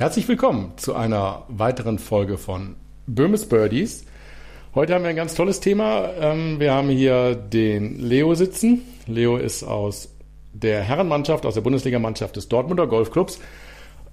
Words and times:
Herzlich 0.00 0.26
willkommen 0.28 0.72
zu 0.78 0.94
einer 0.94 1.42
weiteren 1.48 1.98
Folge 1.98 2.38
von 2.38 2.76
Böhmes 3.06 3.46
Birdies. 3.46 4.06
Heute 4.74 4.94
haben 4.94 5.02
wir 5.02 5.10
ein 5.10 5.14
ganz 5.16 5.34
tolles 5.34 5.60
Thema. 5.60 6.08
Ähm, 6.18 6.58
wir 6.58 6.72
haben 6.72 6.88
hier 6.88 7.34
den 7.34 7.98
Leo 7.98 8.34
sitzen. 8.34 8.80
Leo 9.06 9.36
ist 9.36 9.62
aus 9.62 10.08
der 10.54 10.80
Herrenmannschaft, 10.80 11.44
aus 11.44 11.52
der 11.52 11.60
Bundesligamannschaft 11.60 12.34
des 12.34 12.48
Dortmunder 12.48 12.86
Golfclubs. 12.86 13.40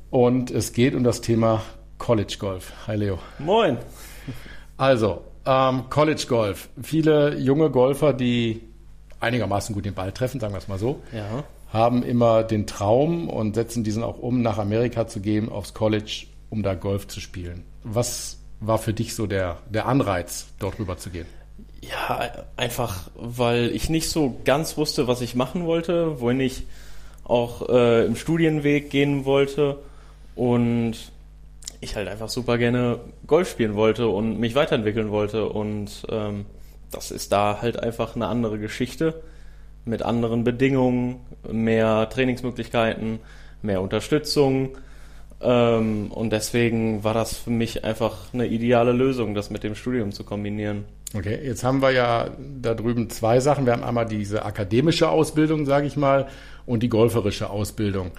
Und 0.09 0.52
es 0.52 0.73
geht 0.73 0.93
um 0.93 1.05
das 1.05 1.21
Thema 1.21 1.62
College 1.99 2.35
Golf. 2.38 2.73
Hi 2.85 2.98
Leo. 2.98 3.20
Moin. 3.40 3.77
Also, 4.76 5.21
ähm, 5.45 5.84
College 5.90 6.26
Golf. 6.27 6.67
Viele 6.81 7.38
junge 7.38 7.70
Golfer, 7.70 8.12
die 8.12 8.62
einigermaßen 9.21 9.73
gut 9.73 9.85
den 9.85 9.93
Ball 9.93 10.12
treffen, 10.12 10.41
sagen 10.41 10.54
wir 10.54 10.59
es 10.59 10.67
mal 10.67 10.79
so, 10.79 11.01
ja. 11.13 11.45
Haben 11.70 12.03
immer 12.03 12.44
den 12.44 12.66
Traum 12.66 13.30
und 13.30 13.55
setzen 13.55 13.84
diesen 13.84 14.03
auch 14.03 14.20
um, 14.20 14.41
nach 14.41 14.57
Amerika 14.57 15.07
zu 15.07 15.20
gehen, 15.20 15.49
aufs 15.49 15.73
College, 15.73 16.27
um 16.49 16.63
da 16.63 16.73
Golf 16.76 17.07
zu 17.07 17.20
spielen. 17.20 17.63
Was 17.84 18.38
war 18.59 18.77
für 18.77 18.93
dich 18.93 19.16
so 19.16 19.27
der, 19.27 19.57
der 19.70 19.85
Anreiz, 19.85 20.48
dort 20.59 20.79
rüber 20.79 20.98
zu 20.98 21.10
gehen? 21.10 21.27
Ja, 21.82 22.45
einfach, 22.55 23.10
weil 23.15 23.70
ich 23.70 23.90
nicht 23.90 24.10
so 24.10 24.40
ganz 24.45 24.77
wusste, 24.77 25.07
was 25.07 25.21
ich 25.21 25.35
machen 25.35 25.65
wollte, 25.65 26.20
wohin 26.20 26.40
ich 26.40 26.63
auch 27.23 27.68
äh, 27.70 28.05
im 28.05 28.15
Studienweg 28.15 28.90
gehen 28.90 29.26
wollte 29.26 29.77
und 30.35 30.95
ich 31.82 31.95
halt 31.95 32.07
einfach 32.07 32.29
super 32.29 32.57
gerne 32.57 32.99
Golf 33.27 33.51
spielen 33.51 33.76
wollte 33.76 34.07
und 34.07 34.40
mich 34.40 34.55
weiterentwickeln 34.55 35.12
wollte 35.12 35.48
und 35.48 36.05
ähm, 36.10 36.45
das 36.91 37.12
ist 37.12 37.32
da 37.32 37.60
halt 37.62 37.77
einfach 37.79 38.15
eine 38.15 38.27
andere 38.27 38.57
Geschichte 38.57 39.21
mit 39.88 40.04
anderen 40.04 40.43
Bedingungen, 40.43 41.18
mehr 41.49 42.10
Trainingsmöglichkeiten, 42.10 43.20
mehr 43.62 43.82
Unterstützung, 43.82 44.77
ähm, 45.40 46.12
und 46.12 46.32
deswegen 46.32 47.04
war 47.04 47.13
das 47.13 47.38
für 47.38 47.52
mich 47.52 47.84
einfach 47.84 48.34
eine 48.34 48.48
ideale 48.48 48.91
Lösung, 48.91 49.35
das 49.35 49.49
mit 49.49 49.63
dem 49.63 49.76
Studium 49.76 50.12
zu 50.12 50.24
kombinieren. 50.24 50.85
Okay, 51.16 51.40
jetzt 51.44 51.63
haben 51.63 51.82
wir 51.82 51.91
ja 51.91 52.29
da 52.62 52.74
drüben 52.74 53.10
zwei 53.10 53.40
Sachen. 53.40 53.66
Wir 53.66 53.74
haben 53.74 53.84
einmal 53.84 54.07
diese 54.07 54.44
akademische 54.44 55.10
Ausbildung, 55.10 55.66
sage 55.66 55.88
ich 55.88 55.96
mal, 55.96 56.27
und 56.66 56.84
die 56.84 56.90
golferische 56.90 57.49
Ausbildung. 57.49 58.12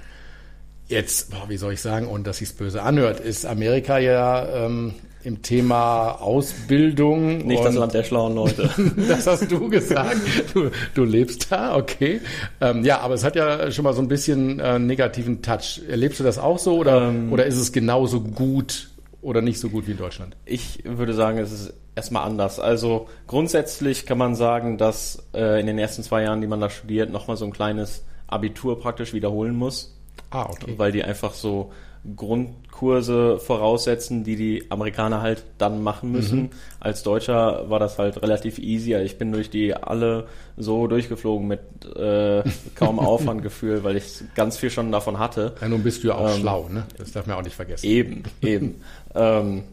Jetzt, 0.86 1.30
boah, 1.30 1.48
wie 1.48 1.58
soll 1.58 1.74
ich 1.74 1.82
sagen, 1.82 2.06
und 2.06 2.26
dass 2.26 2.38
sich's 2.38 2.54
böse 2.54 2.82
anhört, 2.82 3.20
ist 3.20 3.44
Amerika 3.44 3.98
ja 3.98 4.66
ähm, 4.66 4.94
im 5.28 5.42
Thema 5.42 6.12
Ausbildung. 6.22 7.46
Nicht 7.46 7.62
das 7.62 7.74
Land 7.74 7.92
der 7.92 8.02
schlauen 8.02 8.34
Leute. 8.34 8.70
das 9.08 9.26
hast 9.26 9.52
du 9.52 9.68
gesagt. 9.68 10.16
Du, 10.54 10.70
du 10.94 11.04
lebst 11.04 11.52
da, 11.52 11.76
okay. 11.76 12.22
Ähm, 12.62 12.82
ja, 12.82 13.00
aber 13.00 13.12
es 13.12 13.24
hat 13.24 13.36
ja 13.36 13.70
schon 13.70 13.84
mal 13.84 13.92
so 13.92 14.00
ein 14.00 14.08
bisschen 14.08 14.58
äh, 14.58 14.78
negativen 14.78 15.42
Touch. 15.42 15.82
Erlebst 15.86 16.18
du 16.18 16.24
das 16.24 16.38
auch 16.38 16.58
so 16.58 16.78
oder, 16.78 17.08
ähm, 17.08 17.30
oder 17.30 17.44
ist 17.44 17.58
es 17.58 17.72
genauso 17.72 18.22
gut 18.22 18.88
oder 19.20 19.42
nicht 19.42 19.60
so 19.60 19.68
gut 19.68 19.86
wie 19.86 19.90
in 19.90 19.98
Deutschland? 19.98 20.34
Ich 20.46 20.82
würde 20.84 21.12
sagen, 21.12 21.36
es 21.36 21.52
ist 21.52 21.74
erstmal 21.94 22.24
anders. 22.24 22.58
Also 22.58 23.08
grundsätzlich 23.26 24.06
kann 24.06 24.16
man 24.16 24.34
sagen, 24.34 24.78
dass 24.78 25.28
äh, 25.34 25.60
in 25.60 25.66
den 25.66 25.78
ersten 25.78 26.02
zwei 26.02 26.22
Jahren, 26.22 26.40
die 26.40 26.46
man 26.46 26.60
da 26.60 26.70
studiert, 26.70 27.10
nochmal 27.10 27.36
so 27.36 27.44
ein 27.44 27.52
kleines 27.52 28.02
Abitur 28.28 28.80
praktisch 28.80 29.12
wiederholen 29.12 29.56
muss. 29.56 29.94
Ah, 30.30 30.46
okay. 30.48 30.72
Weil 30.78 30.92
die 30.92 31.04
einfach 31.04 31.34
so 31.34 31.70
Grundkurse 32.16 33.38
voraussetzen, 33.38 34.24
die 34.24 34.36
die 34.36 34.70
Amerikaner 34.70 35.20
halt 35.20 35.44
dann 35.58 35.82
machen 35.82 36.12
müssen. 36.12 36.42
Mhm. 36.42 36.50
Als 36.80 37.02
Deutscher 37.02 37.68
war 37.68 37.78
das 37.78 37.98
halt 37.98 38.22
relativ 38.22 38.58
easy. 38.58 38.94
Ich 38.96 39.18
bin 39.18 39.32
durch 39.32 39.50
die 39.50 39.74
alle 39.74 40.26
so 40.56 40.86
durchgeflogen 40.86 41.46
mit 41.46 41.60
äh, 41.96 42.42
kaum 42.74 42.98
Aufwandgefühl, 42.98 43.84
weil 43.84 43.96
ich 43.96 44.22
ganz 44.34 44.56
viel 44.56 44.70
schon 44.70 44.92
davon 44.92 45.18
hatte. 45.18 45.54
Ja, 45.60 45.68
nun 45.68 45.82
bist 45.82 46.04
du 46.04 46.08
ja 46.08 46.14
auch 46.14 46.34
ähm, 46.34 46.40
schlau, 46.40 46.68
ne? 46.68 46.86
Das 46.96 47.12
darf 47.12 47.26
man 47.26 47.36
auch 47.36 47.42
nicht 47.42 47.56
vergessen. 47.56 47.86
Eben, 47.86 48.22
eben. 48.42 48.80
ähm, 49.14 49.64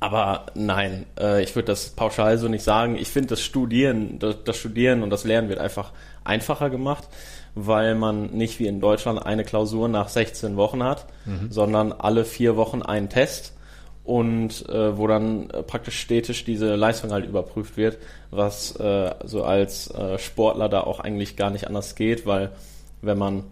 aber 0.00 0.46
nein, 0.54 1.06
äh, 1.16 1.44
ich 1.44 1.54
würde 1.54 1.66
das 1.66 1.90
pauschal 1.90 2.36
so 2.36 2.48
nicht 2.48 2.64
sagen. 2.64 2.96
Ich 2.96 3.08
finde 3.08 3.28
das 3.28 3.42
Studieren, 3.42 4.18
das, 4.18 4.42
das 4.44 4.56
Studieren 4.56 5.04
und 5.04 5.10
das 5.10 5.22
Lernen 5.22 5.48
wird 5.48 5.60
einfach 5.60 5.92
einfacher 6.24 6.70
gemacht 6.70 7.04
weil 7.54 7.94
man 7.94 8.26
nicht 8.30 8.58
wie 8.58 8.66
in 8.66 8.80
Deutschland 8.80 9.24
eine 9.24 9.44
Klausur 9.44 9.88
nach 9.88 10.08
16 10.08 10.56
Wochen 10.56 10.82
hat, 10.82 11.06
mhm. 11.26 11.50
sondern 11.50 11.92
alle 11.92 12.24
vier 12.24 12.56
Wochen 12.56 12.82
einen 12.82 13.08
Test 13.08 13.54
und 14.04 14.68
äh, 14.68 14.96
wo 14.96 15.06
dann 15.06 15.50
äh, 15.50 15.62
praktisch 15.62 16.00
stetisch 16.00 16.44
diese 16.44 16.74
Leistung 16.74 17.12
halt 17.12 17.26
überprüft 17.26 17.76
wird, 17.76 17.98
was 18.30 18.74
äh, 18.76 19.14
so 19.24 19.44
als 19.44 19.90
äh, 19.90 20.18
Sportler 20.18 20.68
da 20.68 20.80
auch 20.80 21.00
eigentlich 21.00 21.36
gar 21.36 21.50
nicht 21.50 21.66
anders 21.66 21.94
geht, 21.94 22.26
weil 22.26 22.50
wenn 23.00 23.18
man 23.18 23.44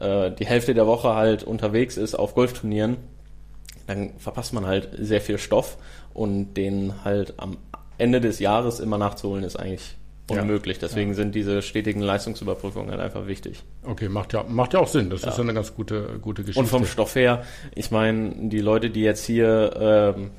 äh, 0.00 0.30
die 0.30 0.46
Hälfte 0.46 0.74
der 0.74 0.86
Woche 0.86 1.14
halt 1.14 1.42
unterwegs 1.42 1.96
ist 1.96 2.14
auf 2.14 2.34
Golfturnieren, 2.34 2.96
dann 3.86 4.10
verpasst 4.18 4.52
man 4.52 4.66
halt 4.66 4.88
sehr 4.98 5.20
viel 5.20 5.38
Stoff 5.38 5.76
und 6.14 6.54
den 6.54 7.04
halt 7.04 7.34
am 7.38 7.58
Ende 7.98 8.20
des 8.20 8.38
Jahres 8.38 8.80
immer 8.80 8.98
nachzuholen 8.98 9.44
ist 9.44 9.56
eigentlich 9.56 9.96
unmöglich. 10.28 10.78
Deswegen 10.78 11.10
ja. 11.10 11.16
sind 11.16 11.34
diese 11.34 11.62
stetigen 11.62 12.00
Leistungsüberprüfungen 12.00 12.90
halt 12.90 13.00
einfach 13.00 13.26
wichtig. 13.26 13.62
Okay, 13.84 14.08
macht 14.08 14.32
ja, 14.32 14.44
macht 14.44 14.74
ja 14.74 14.80
auch 14.80 14.88
Sinn. 14.88 15.10
Das 15.10 15.22
ja. 15.22 15.28
ist 15.28 15.36
ja 15.36 15.42
eine 15.42 15.54
ganz 15.54 15.74
gute, 15.74 16.18
gute 16.20 16.42
Geschichte. 16.42 16.60
Und 16.60 16.66
vom 16.66 16.86
Stoff 16.86 17.14
her, 17.14 17.44
ich 17.74 17.90
meine, 17.90 18.48
die 18.48 18.60
Leute, 18.60 18.90
die 18.90 19.02
jetzt 19.02 19.24
hier 19.24 20.14
ähm, 20.16 20.30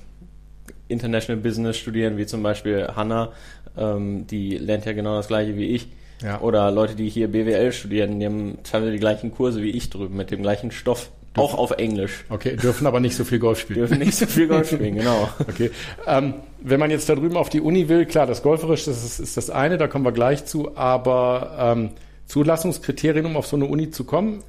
International 0.88 1.42
Business 1.42 1.78
studieren, 1.78 2.18
wie 2.18 2.26
zum 2.26 2.44
Beispiel 2.44 2.88
Hanna, 2.96 3.32
ähm, 3.78 4.28
die 4.28 4.58
lernt 4.58 4.86
ja 4.86 4.94
genau 4.94 5.16
das 5.16 5.28
gleiche 5.28 5.56
wie 5.58 5.68
ich. 5.68 5.88
Ja. 6.22 6.40
Oder 6.40 6.72
Leute, 6.72 6.96
die 6.96 7.10
hier 7.10 7.28
BWL 7.28 7.74
studieren, 7.74 8.20
die 8.20 8.26
haben 8.26 8.60
teilweise 8.64 8.92
die 8.92 9.00
gleichen 9.00 9.32
Kurse 9.32 9.62
wie 9.62 9.72
ich 9.72 9.90
drüben, 9.90 10.16
mit 10.16 10.32
dem 10.32 10.42
gleichen 10.42 10.72
Stoff. 10.72 11.12
Dürfen, 11.36 11.40
auch 11.40 11.58
auf 11.58 11.72
Englisch. 11.72 12.26
Okay, 12.30 12.56
dürfen 12.56 12.86
aber 12.86 13.00
nicht 13.00 13.16
so 13.16 13.24
viel 13.24 13.40
Golf 13.40 13.60
spielen. 13.60 13.80
Dürfen 13.80 14.00
nicht 14.00 14.16
so 14.16 14.26
viel 14.28 14.48
Golf 14.48 14.68
spielen, 14.68 14.96
genau. 14.96 15.30
Okay. 15.50 15.72
Ähm, 16.06 16.36
wenn 16.62 16.80
man 16.80 16.92
jetzt 16.92 17.10
da 17.10 17.16
drüben 17.16 17.38
auf 17.38 17.50
die 17.50 17.62
Uni 17.62 17.90
will, 17.90 18.06
klar, 18.06 18.28
das 18.28 18.44
Golferisch, 18.44 18.86
das 18.86 19.04
ist, 19.04 19.20
ist 19.20 19.38
das 19.38 19.50
eine, 19.50 19.78
da 19.78 19.88
kommen 19.88 20.06
wir 20.06 20.12
gleich 20.12 20.46
zu, 20.46 20.78
aber 20.78 21.56
ähm, 21.60 21.90
Zulassungskriterien, 22.28 23.26
um 23.26 23.36
auf 23.36 23.48
so 23.48 23.56
eine 23.56 23.66
Uni 23.66 23.90
zu 23.90 24.04
kommen? 24.04 24.44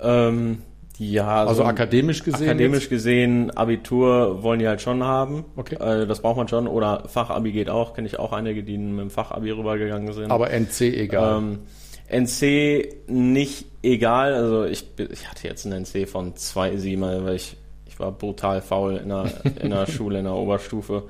Ähm, 0.00 0.62
ja, 0.98 1.44
also 1.44 1.62
so 1.62 1.64
akademisch 1.64 2.24
gesehen. 2.24 2.48
Akademisch 2.48 2.84
jetzt? 2.84 2.90
gesehen, 2.90 3.50
Abitur 3.50 4.42
wollen 4.42 4.60
die 4.60 4.68
halt 4.68 4.80
schon 4.80 5.04
haben. 5.04 5.44
Okay. 5.56 5.74
Äh, 5.74 6.06
das 6.06 6.22
braucht 6.22 6.38
man 6.38 6.48
schon. 6.48 6.66
Oder 6.66 7.04
Fachabi 7.08 7.52
geht 7.52 7.68
auch. 7.68 7.94
Kenne 7.94 8.06
ich 8.06 8.18
auch 8.18 8.32
einige, 8.32 8.62
die 8.62 8.78
mit 8.78 9.00
dem 9.00 9.10
Fachabi 9.10 9.50
rübergegangen 9.50 10.12
sind. 10.14 10.30
Aber 10.30 10.50
NC 10.50 10.80
egal. 10.80 11.38
Ähm, 11.38 11.58
NC 12.08 13.08
nicht 13.08 13.66
egal. 13.82 14.34
Also 14.34 14.64
ich, 14.64 14.86
ich 14.98 15.28
hatte 15.28 15.48
jetzt 15.48 15.66
einen 15.66 15.84
NC 15.84 16.08
von 16.08 16.34
2,7, 16.34 17.24
weil 17.24 17.34
ich, 17.34 17.56
ich 17.86 17.98
war 17.98 18.12
brutal 18.12 18.62
faul 18.62 18.96
in 18.96 19.08
der, 19.08 19.30
in 19.60 19.70
der 19.70 19.86
Schule, 19.90 20.18
in 20.18 20.24
der 20.24 20.34
Oberstufe. 20.34 21.04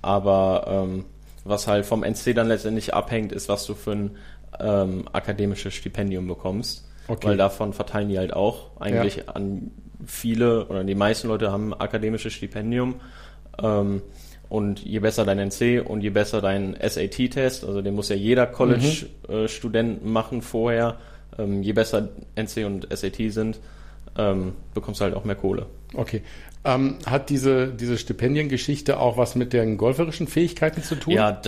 Aber 0.00 0.64
ähm, 0.68 1.04
was 1.44 1.66
halt 1.66 1.86
vom 1.86 2.02
NC 2.02 2.34
dann 2.34 2.48
letztendlich 2.48 2.94
abhängt, 2.94 3.32
ist, 3.32 3.48
was 3.48 3.66
du 3.66 3.74
für 3.74 3.92
ein 3.92 4.16
ähm, 4.60 5.08
akademisches 5.12 5.74
Stipendium 5.74 6.26
bekommst. 6.26 6.88
Okay. 7.08 7.28
Weil 7.28 7.36
davon 7.36 7.72
verteilen 7.72 8.08
die 8.08 8.18
halt 8.18 8.32
auch 8.32 8.80
eigentlich 8.80 9.16
ja. 9.16 9.24
an 9.34 9.70
viele 10.06 10.66
oder 10.66 10.84
die 10.84 10.94
meisten 10.94 11.28
Leute 11.28 11.50
haben 11.50 11.72
ein 11.72 11.80
akademisches 11.80 12.32
Stipendium. 12.32 13.00
Ähm, 13.62 14.02
und 14.52 14.84
je 14.84 14.98
besser 14.98 15.24
dein 15.24 15.38
NC 15.38 15.80
und 15.82 16.02
je 16.02 16.10
besser 16.10 16.42
dein 16.42 16.76
SAT-Test, 16.78 17.64
also 17.64 17.80
den 17.80 17.94
muss 17.94 18.10
ja 18.10 18.16
jeder 18.16 18.44
College-Student 18.44 20.04
mhm. 20.04 20.12
machen 20.12 20.42
vorher, 20.42 20.98
ähm, 21.38 21.62
je 21.62 21.72
besser 21.72 22.10
NC 22.34 22.66
und 22.66 22.86
SAT 22.94 23.32
sind, 23.32 23.60
ähm, 24.18 24.52
bekommst 24.74 25.00
du 25.00 25.04
halt 25.06 25.14
auch 25.14 25.24
mehr 25.24 25.36
Kohle. 25.36 25.64
Okay. 25.94 26.22
Ähm, 26.64 26.98
hat 27.06 27.28
diese, 27.28 27.68
diese 27.68 27.98
Stipendiengeschichte 27.98 28.98
auch 29.00 29.16
was 29.16 29.34
mit 29.34 29.52
den 29.52 29.76
golferischen 29.76 30.28
Fähigkeiten 30.28 30.82
zu 30.82 30.94
tun? 30.94 31.14
Ja, 31.14 31.40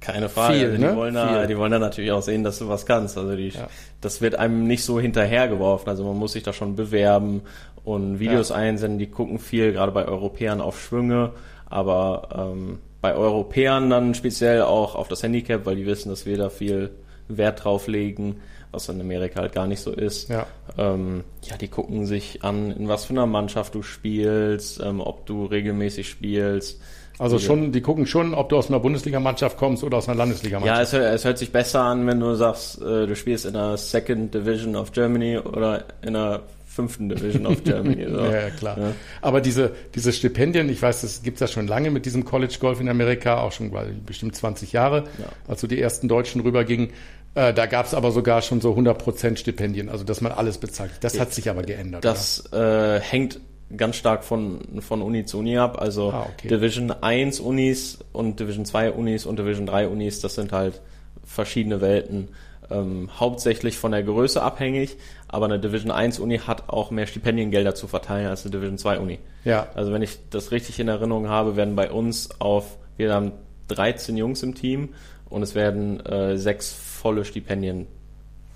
keine 0.00 0.28
Frage. 0.28 0.54
Viel, 0.54 0.64
also 0.64 0.76
die, 0.76 0.82
ne? 0.82 0.96
wollen 0.96 1.14
da, 1.14 1.46
die 1.46 1.58
wollen 1.58 1.72
da 1.72 1.78
natürlich 1.78 2.12
auch 2.12 2.22
sehen, 2.22 2.42
dass 2.42 2.58
du 2.58 2.68
was 2.68 2.86
kannst. 2.86 3.18
Also 3.18 3.36
die, 3.36 3.48
ja. 3.48 3.68
das 4.00 4.22
wird 4.22 4.36
einem 4.36 4.66
nicht 4.66 4.82
so 4.82 4.98
hinterhergeworfen. 4.98 5.88
Also 5.88 6.04
man 6.04 6.16
muss 6.16 6.32
sich 6.32 6.42
da 6.42 6.52
schon 6.52 6.74
bewerben 6.74 7.42
und 7.84 8.18
Videos 8.18 8.48
ja. 8.48 8.56
einsenden. 8.56 8.98
Die 8.98 9.08
gucken 9.08 9.38
viel, 9.38 9.72
gerade 9.72 9.92
bei 9.92 10.06
Europäern, 10.06 10.60
auf 10.60 10.80
Schwünge 10.80 11.32
aber 11.66 12.52
ähm, 12.54 12.78
bei 13.00 13.14
Europäern 13.14 13.90
dann 13.90 14.14
speziell 14.14 14.62
auch 14.62 14.94
auf 14.94 15.08
das 15.08 15.22
Handicap, 15.22 15.66
weil 15.66 15.76
die 15.76 15.86
wissen, 15.86 16.08
dass 16.08 16.26
wir 16.26 16.36
da 16.38 16.48
viel 16.48 16.90
Wert 17.28 17.64
drauf 17.64 17.88
legen, 17.88 18.36
was 18.76 18.88
in 18.88 19.00
Amerika 19.00 19.40
halt 19.40 19.52
gar 19.52 19.66
nicht 19.66 19.80
so 19.80 19.90
ist. 19.90 20.28
Ja. 20.28 20.46
Ähm, 20.78 21.24
ja, 21.42 21.56
die 21.56 21.68
gucken 21.68 22.06
sich 22.06 22.44
an, 22.44 22.70
in 22.70 22.86
was 22.88 23.06
für 23.06 23.14
einer 23.14 23.26
Mannschaft 23.26 23.74
du 23.74 23.82
spielst, 23.82 24.80
ähm, 24.80 25.00
ob 25.00 25.26
du 25.26 25.46
regelmäßig 25.46 26.08
spielst. 26.08 26.80
Also 27.18 27.38
schon, 27.38 27.72
die 27.72 27.80
gucken 27.80 28.06
schon, 28.06 28.34
ob 28.34 28.50
du 28.50 28.58
aus 28.58 28.68
einer 28.68 28.78
Bundesligamannschaft 28.78 29.56
kommst 29.56 29.82
oder 29.82 29.96
aus 29.96 30.06
einer 30.06 30.16
Ja, 30.18 30.24
Landesligamannschaft. 30.24 30.82
es, 30.82 30.92
hört- 30.92 31.14
es 31.14 31.24
hört 31.24 31.38
sich 31.38 31.50
besser 31.50 31.80
an, 31.80 32.06
wenn 32.06 32.20
du 32.20 32.34
sagst, 32.34 32.80
äh, 32.82 33.06
du 33.06 33.16
spielst 33.16 33.46
in 33.46 33.54
der 33.54 33.78
Second 33.78 34.34
Division 34.34 34.76
of 34.76 34.92
Germany 34.92 35.38
oder 35.38 35.84
in 36.02 36.12
der 36.12 36.42
fünften 36.66 37.08
Division 37.08 37.46
of 37.46 37.64
Germany. 37.64 38.04
So. 38.10 38.18
Ja, 38.18 38.32
ja, 38.32 38.50
klar. 38.50 38.78
Ja. 38.78 38.92
Aber 39.22 39.40
diese, 39.40 39.72
diese 39.94 40.12
Stipendien, 40.12 40.68
ich 40.68 40.82
weiß, 40.82 41.00
das 41.00 41.22
gibt's 41.22 41.40
ja 41.40 41.46
schon 41.46 41.66
lange 41.66 41.90
mit 41.90 42.04
diesem 42.04 42.26
College 42.26 42.56
Golf 42.60 42.80
in 42.82 42.88
Amerika, 42.90 43.40
auch 43.40 43.52
schon 43.52 43.72
weil, 43.72 43.94
bestimmt 44.04 44.36
20 44.36 44.72
Jahre, 44.72 45.04
Ja. 45.18 45.24
als 45.48 45.62
so 45.62 45.66
die 45.66 45.80
ersten 45.80 46.08
Deutschen 46.08 46.42
rübergingen. 46.42 46.90
Äh, 47.36 47.52
da 47.52 47.66
gab's 47.66 47.92
aber 47.92 48.12
sogar 48.12 48.40
schon 48.40 48.62
so 48.62 48.72
100% 48.72 49.36
Stipendien, 49.36 49.90
also 49.90 50.04
dass 50.04 50.22
man 50.22 50.32
alles 50.32 50.56
bezahlt. 50.56 50.90
Das 51.00 51.20
hat 51.20 51.34
sich 51.34 51.50
aber 51.50 51.62
geändert. 51.62 52.02
Das 52.02 52.50
äh, 52.50 52.98
hängt 52.98 53.40
ganz 53.76 53.96
stark 53.96 54.24
von, 54.24 54.80
von 54.80 55.02
Uni 55.02 55.26
zu 55.26 55.40
Uni 55.40 55.58
ab. 55.58 55.80
Also 55.80 56.12
Ah, 56.12 56.26
okay. 56.32 56.48
Division 56.48 56.90
1 56.90 57.40
Unis 57.40 57.98
und 58.12 58.40
Division 58.40 58.64
2 58.64 58.92
Unis 58.92 59.26
und 59.26 59.38
Division 59.38 59.66
3 59.66 59.88
Unis, 59.88 60.20
das 60.20 60.34
sind 60.34 60.52
halt 60.52 60.80
verschiedene 61.24 61.82
Welten. 61.82 62.28
Ähm, 62.70 63.10
hauptsächlich 63.20 63.76
von 63.76 63.92
der 63.92 64.02
Größe 64.02 64.42
abhängig, 64.42 64.96
aber 65.28 65.44
eine 65.44 65.60
Division 65.60 65.90
1 65.90 66.18
Uni 66.18 66.38
hat 66.38 66.68
auch 66.68 66.90
mehr 66.90 67.06
Stipendiengelder 67.06 67.74
zu 67.74 67.86
verteilen 67.86 68.28
als 68.28 68.44
eine 68.44 68.52
Division 68.52 68.78
2 68.78 68.98
Uni. 68.98 69.18
Ja. 69.44 69.68
Also 69.74 69.92
wenn 69.92 70.02
ich 70.02 70.18
das 70.30 70.52
richtig 70.52 70.80
in 70.80 70.88
Erinnerung 70.88 71.28
habe, 71.28 71.54
werden 71.54 71.76
bei 71.76 71.90
uns 71.90 72.30
auf, 72.40 72.78
wir 72.96 73.12
haben 73.12 73.32
13 73.68 74.16
Jungs 74.16 74.42
im 74.42 74.54
Team 74.54 74.94
und 75.28 75.42
es 75.42 75.54
werden 75.54 76.04
äh, 76.06 76.38
sechs 76.38 76.72
volle 77.06 77.24
Stipendien 77.24 77.86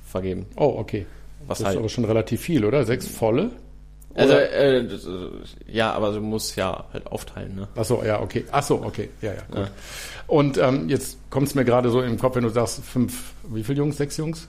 vergeben. 0.04 0.46
Oh, 0.56 0.74
okay. 0.78 1.06
Was 1.46 1.58
das 1.58 1.66
halt- 1.68 1.74
ist 1.76 1.78
aber 1.78 1.88
schon 1.88 2.04
relativ 2.04 2.40
viel, 2.40 2.64
oder? 2.64 2.84
Sechs 2.84 3.06
volle? 3.06 3.50
Also 4.14 4.32
äh, 4.34 4.84
das, 4.88 5.06
ja, 5.68 5.92
aber 5.92 6.10
du 6.10 6.20
musst 6.20 6.56
ja 6.56 6.84
halt 6.92 7.06
aufteilen, 7.06 7.54
ne? 7.54 7.68
Ach 7.76 7.84
so, 7.84 8.02
ja, 8.04 8.20
okay. 8.20 8.44
Ach 8.50 8.62
so, 8.62 8.82
okay. 8.82 9.08
Ja, 9.22 9.34
ja, 9.34 9.42
gut. 9.48 9.70
Und 10.26 10.58
ähm, 10.58 10.88
jetzt 10.88 11.16
kommt 11.30 11.46
es 11.46 11.54
mir 11.54 11.64
gerade 11.64 11.90
so 11.90 12.02
im 12.02 12.18
Kopf, 12.18 12.34
wenn 12.34 12.42
du 12.42 12.48
sagst, 12.48 12.82
fünf, 12.84 13.34
wie 13.48 13.62
viele 13.62 13.78
Jungs? 13.78 13.98
Sechs 13.98 14.16
Jungs? 14.16 14.48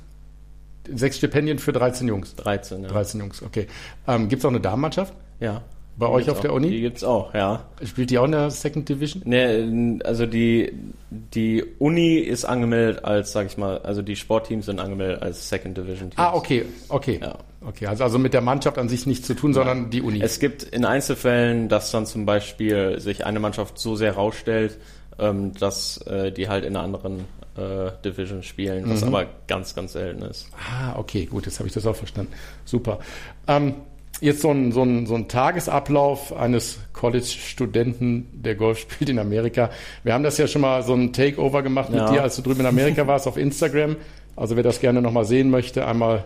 Sechs 0.92 1.18
Stipendien 1.18 1.60
für 1.60 1.74
13 1.74 2.08
Jungs. 2.08 2.36
13, 2.38 2.82
ja. 2.82 2.90
13 2.90 3.20
Jungs, 3.20 3.44
okay. 3.44 3.68
Ähm, 4.08 4.30
Gibt 4.30 4.40
es 4.40 4.46
auch 4.46 4.50
eine 4.50 4.62
Damenmannschaft? 4.62 5.14
Ja. 5.40 5.62
Bei 5.98 6.08
Die 6.08 6.12
euch 6.14 6.30
auf 6.30 6.40
der 6.40 6.52
auch. 6.52 6.56
Uni? 6.56 6.70
Die 6.70 6.82
gibt's 6.82 7.04
auch, 7.04 7.34
ja. 7.34 7.66
Spielt 7.84 8.10
die 8.10 8.18
auch 8.18 8.26
in 8.26 8.32
der 8.32 8.50
Second 8.50 8.88
Division? 8.90 9.24
Ne, 9.26 10.00
also 10.04 10.26
die, 10.26 10.74
die 11.10 11.64
Uni 11.80 12.16
ist 12.16 12.46
angemeldet 12.46 13.04
als, 13.04 13.32
sag 13.34 13.48
ich 13.48 13.58
mal, 13.58 13.80
also 13.80 14.02
die 14.02 14.16
Sportteams 14.16 14.66
sind 14.66 14.80
angemeldet 14.80 15.22
als 15.22 15.50
Second 15.50 15.78
Division 15.78 16.10
Teams. 16.10 16.18
Ah, 16.18 16.34
okay, 16.34 16.66
okay. 16.90 17.20
Ja. 17.22 17.38
Okay, 17.64 17.86
also, 17.86 18.04
also 18.04 18.18
mit 18.18 18.34
der 18.34 18.42
Mannschaft 18.42 18.80
an 18.80 18.90
sich 18.90 19.06
nichts 19.06 19.28
zu 19.28 19.36
tun, 19.36 19.54
sondern 19.54 19.92
die 19.92 20.02
Uni. 20.02 20.20
Es 20.22 20.40
gibt 20.40 20.64
in 20.64 20.84
Einzelfällen, 20.84 21.70
dass 21.70 21.92
dann 21.92 22.08
zum 22.08 22.26
Beispiel 22.26 23.00
sich 23.00 23.24
eine 23.26 23.40
Mannschaft 23.40 23.78
so 23.78 23.96
sehr 23.96 24.16
rausstellt, 24.16 24.80
ähm, 25.20 25.52
dass 25.54 25.98
äh, 26.08 26.32
die 26.32 26.50
halt 26.50 26.66
in 26.66 26.76
einer 26.76 26.84
anderen 26.84 27.20
äh, 27.56 27.92
Division 28.04 28.42
spielen, 28.42 28.90
was 28.90 29.04
aber 29.04 29.28
ganz, 29.48 29.76
ganz 29.76 29.94
selten 29.94 30.24
ist. 30.24 30.50
ah, 30.58 30.98
okay, 30.98 31.26
gut, 31.26 31.46
jetzt 31.46 31.60
habe 31.60 31.68
ich 31.68 31.74
das 31.74 31.86
auch 31.86 31.96
verstanden. 31.96 32.32
Super. 32.66 33.00
Ähm, 33.48 33.76
jetzt 34.22 34.42
so 34.42 34.52
ein, 34.52 34.72
so, 34.72 34.84
ein, 34.84 35.06
so 35.08 35.16
ein 35.16 35.28
Tagesablauf 35.28 36.34
eines 36.36 36.80
College-Studenten, 36.94 38.28
der 38.44 38.56
Golf 38.56 38.80
spielt 38.80 39.10
in 39.10 39.20
Amerika. 39.20 39.70
Wir 40.04 40.14
haben 40.14 40.24
das 40.24 40.38
ja 40.38 40.48
schon 40.48 40.62
mal 40.62 40.84
so 40.84 40.94
ein 40.94 41.12
Takeover 41.12 41.64
gemacht 41.64 41.90
mit 41.90 42.00
Ja. 42.00 42.12
dir, 42.12 42.22
als 42.24 42.36
du 42.36 42.42
drüben 42.42 42.62
in 42.62 42.66
Amerika 42.68 43.08
warst, 43.08 43.28
auf 43.28 43.38
Instagram. 43.38 43.98
Also 44.36 44.56
wer 44.56 44.64
das 44.64 44.80
gerne 44.80 45.02
nochmal 45.02 45.26
sehen 45.26 45.50
möchte, 45.50 45.86
einmal 45.86 46.24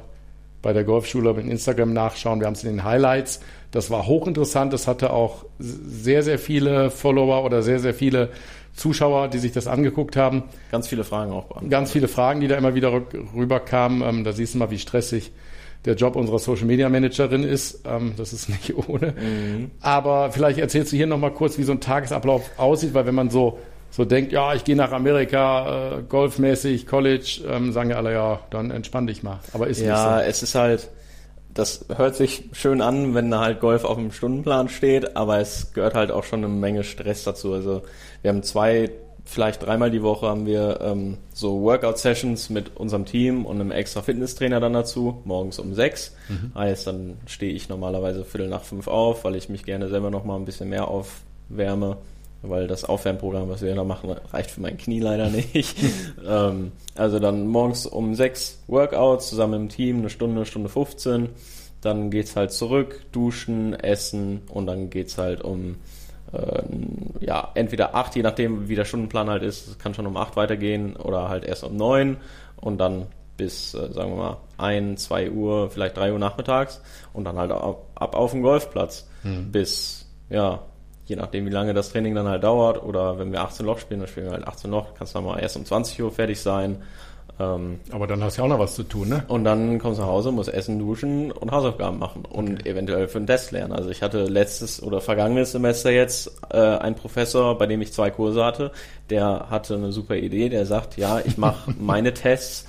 bei 0.62 0.74
der 0.74 0.84
Golfschule 0.84 1.34
mit 1.34 1.46
Instagram 1.48 1.94
nachschauen. 1.94 2.40
Wir 2.40 2.48
haben 2.48 2.54
es 2.54 2.64
in 2.64 2.70
den 2.72 2.84
Highlights. 2.84 3.40
Das 3.72 3.92
war 3.92 4.08
hochinteressant. 4.08 4.74
Das 4.74 4.88
hatte 4.88 5.12
auch 5.12 5.46
sehr, 5.60 6.24
sehr 6.24 6.40
viele 6.40 6.90
Follower 6.90 7.44
oder 7.46 7.62
sehr, 7.62 7.80
sehr 7.80 7.94
viele 7.94 8.30
Zuschauer, 8.74 9.28
die 9.30 9.38
sich 9.38 9.52
das 9.52 9.68
angeguckt 9.68 10.16
haben. 10.18 10.44
Ganz 10.72 10.88
viele 10.88 11.04
Fragen 11.04 11.32
auch 11.32 11.44
beantwortet. 11.46 11.70
Ganz 11.72 11.92
viele 11.92 12.08
Fragen, 12.08 12.42
die 12.42 12.48
da 12.48 12.58
immer 12.58 12.76
wieder 12.76 12.92
rüberkamen. 13.36 14.02
Ähm, 14.02 14.24
da 14.24 14.34
siehst 14.34 14.56
du 14.56 14.58
mal, 14.58 14.72
wie 14.72 14.80
stressig 14.80 15.32
der 15.86 15.96
Job 15.96 16.16
unserer 16.16 16.40
Social 16.40 16.66
Media 16.66 16.90
Managerin 16.90 17.44
ist. 17.44 17.84
Ähm, 17.86 18.14
das 18.18 18.34
ist 18.34 18.50
nicht 18.50 18.76
ohne. 18.90 19.14
Aber 19.82 20.32
vielleicht 20.32 20.60
erzählst 20.60 20.92
du 20.92 20.98
hier 20.98 21.08
nochmal 21.08 21.32
kurz, 21.32 21.58
wie 21.58 21.64
so 21.64 21.72
ein 21.72 21.80
Tagesablauf 21.80 22.50
aussieht, 22.58 22.94
weil 22.94 23.06
wenn 23.06 23.16
man 23.16 23.30
so, 23.30 23.60
so 23.92 24.04
denkt, 24.04 24.32
ja, 24.32 24.54
ich 24.54 24.64
gehe 24.64 24.76
nach 24.76 24.92
Amerika, 24.92 25.98
äh, 26.00 26.04
golfmäßig, 26.04 26.88
College, 26.88 27.42
ähm, 27.48 27.72
sagen 27.72 27.92
ja 27.92 27.98
alle, 27.98 28.14
ja, 28.14 28.40
dann 28.50 28.72
entspann 28.72 29.08
dich 29.08 29.24
mal. 29.24 29.40
Aber 29.54 29.68
ist 29.68 29.82
Ja, 29.82 30.18
nicht 30.18 30.30
es 30.30 30.44
ist 30.44 30.56
halt, 30.56 30.90
das 31.54 31.86
hört 31.96 32.16
sich 32.16 32.50
schön 32.52 32.82
an, 32.82 33.14
wenn 33.16 33.32
da 33.32 33.40
halt 33.40 33.62
Golf 33.62 33.86
auf 33.86 33.96
dem 33.96 34.12
Stundenplan 34.12 34.68
steht, 34.68 35.16
aber 35.16 35.40
es 35.40 35.72
gehört 35.74 35.94
halt 35.94 36.12
auch 36.12 36.24
schon 36.24 36.44
eine 36.44 36.54
Menge 36.54 36.84
Stress 36.84 37.24
dazu. 37.24 37.54
Also 37.54 37.84
wir 38.22 38.30
haben 38.30 38.44
zwei, 38.44 38.90
vielleicht 39.26 39.64
dreimal 39.64 39.92
die 39.92 40.04
Woche 40.04 40.28
haben 40.28 40.46
wir 40.46 40.80
ähm, 40.82 41.18
so 41.34 41.62
Workout-Sessions 41.62 42.50
mit 42.50 42.78
unserem 42.78 43.06
Team 43.06 43.46
und 43.46 43.60
einem 43.60 43.72
extra 43.72 44.02
Fitnesstrainer 44.02 44.60
dann 44.60 44.74
dazu, 44.74 45.22
morgens 45.26 45.60
um 45.60 45.74
sechs. 45.74 46.16
Heißt, 46.56 46.88
dann 46.88 47.18
stehe 47.26 47.54
ich 47.54 47.68
normalerweise 47.68 48.24
Viertel 48.24 48.48
nach 48.48 48.64
fünf 48.64 48.88
auf, 48.88 49.24
weil 49.24 49.36
ich 49.36 49.50
mich 49.50 49.66
gerne 49.66 49.90
selber 49.90 50.12
noch 50.12 50.24
mal 50.24 50.36
ein 50.38 50.46
bisschen 50.46 50.70
mehr 50.70 50.88
aufwärme 50.88 51.98
weil 52.50 52.68
das 52.68 52.86
Aufwärmprogramm, 52.86 53.50
was 53.50 53.62
wir 53.62 53.74
da 53.76 53.84
machen, 53.84 54.12
reicht 54.32 54.52
für 54.52 54.62
mein 54.62 54.78
Knie 54.78 55.00
leider 55.00 55.30
nicht. 55.30 55.76
ähm, 56.28 56.72
also 56.96 57.20
dann 57.20 57.48
morgens 57.48 57.86
um 57.86 58.16
sechs 58.16 58.60
Workouts 58.68 59.30
zusammen 59.30 59.64
im 59.64 59.70
Team, 59.70 60.00
eine 60.00 60.10
Stunde, 60.10 60.46
Stunde 60.46 60.70
15. 60.70 61.30
Dann 61.82 62.10
geht's 62.10 62.36
halt 62.36 62.52
zurück, 62.52 63.02
duschen, 63.12 63.74
essen 63.74 64.42
und 64.50 64.68
dann 64.68 64.90
geht's 64.90 65.18
halt 65.18 65.42
um 65.44 65.76
äh, 66.36 66.64
ja, 67.20 67.52
entweder 67.56 67.96
acht, 67.96 68.16
je 68.16 68.24
nachdem 68.24 68.68
wie 68.68 68.76
der 68.76 68.86
Stundenplan 68.86 69.30
halt 69.30 69.44
ist, 69.44 69.68
es 69.68 69.78
kann 69.78 69.94
schon 69.94 70.08
um 70.08 70.18
acht 70.18 70.36
weitergehen 70.36 70.96
oder 70.96 71.30
halt 71.30 71.44
erst 71.44 71.64
um 71.64 71.76
neun 71.76 72.18
und 72.58 72.78
dann 72.78 73.08
bis, 73.38 73.74
äh, 73.74 73.92
sagen 73.92 74.12
wir 74.12 74.18
mal, 74.18 74.38
ein, 74.58 74.98
zwei 74.98 75.30
Uhr, 75.30 75.70
vielleicht 75.70 75.98
drei 75.98 76.14
Uhr 76.14 76.20
nachmittags 76.20 76.82
und 77.14 77.26
dann 77.26 77.38
halt 77.38 77.52
ab, 77.52 77.88
ab 77.96 78.16
auf 78.16 78.32
den 78.32 78.42
Golfplatz 78.42 79.08
bis, 79.52 80.06
ja, 80.30 80.62
je 81.06 81.16
nachdem 81.16 81.46
wie 81.46 81.52
lange 81.52 81.74
das 81.74 81.92
Training 81.92 82.16
dann 82.16 82.28
halt 82.28 82.44
dauert 82.44 82.82
oder 82.84 83.20
wenn 83.20 83.32
wir 83.32 83.42
18 83.42 83.66
Loch 83.66 83.80
spielen, 83.80 84.00
dann 84.00 84.10
spielen 84.10 84.28
wir 84.28 84.34
halt 84.34 84.48
18 84.48 84.72
Loch, 84.72 84.94
kannst 84.98 85.16
dann 85.16 85.24
mal 85.24 85.40
erst 85.40 85.58
um 85.58 85.66
20 85.66 86.02
Uhr 86.02 86.12
fertig 86.12 86.40
sein. 86.40 86.82
Ähm, 87.38 87.80
Aber 87.92 88.08
dann 88.08 88.24
hast 88.24 88.38
du 88.38 88.42
ja 88.42 88.46
auch 88.46 88.50
noch 88.50 88.60
was 88.60 88.76
zu 88.76 88.84
tun, 88.84 89.10
ne? 89.10 89.26
und 89.28 89.44
dann 89.44 89.78
kommst 89.80 90.00
du 90.00 90.04
nach 90.04 90.10
Hause, 90.10 90.32
musst 90.32 90.54
essen, 90.54 90.80
duschen 90.80 91.32
und 91.32 91.52
Hausaufgaben 91.52 92.00
machen 92.00 92.24
und 92.24 92.66
eventuell 92.66 93.10
für 93.10 93.18
einen 93.18 93.28
Test 93.28 93.52
lernen. 93.52 93.74
Also 93.74 93.90
ich 93.90 94.02
hatte 94.02 94.24
letztes 94.24 94.82
oder 94.82 95.02
vergangenes 95.02 95.52
Semester 95.52 95.92
jetzt 95.92 96.32
äh, 96.50 96.58
einen 96.58 96.96
Professor, 96.96 97.58
bei 97.58 97.68
dem 97.68 97.82
ich 97.82 97.92
zwei 97.92 98.10
Kurse 98.10 98.44
hatte, 98.46 98.72
der 99.10 99.48
hatte 99.50 99.76
eine 99.76 99.92
super 99.92 100.16
Idee, 100.16 100.48
der 100.48 100.66
sagt, 100.66 100.96
ja, 100.96 101.20
ich 101.20 101.38
mache 101.38 101.74
meine 101.80 102.14
Tests 102.14 102.66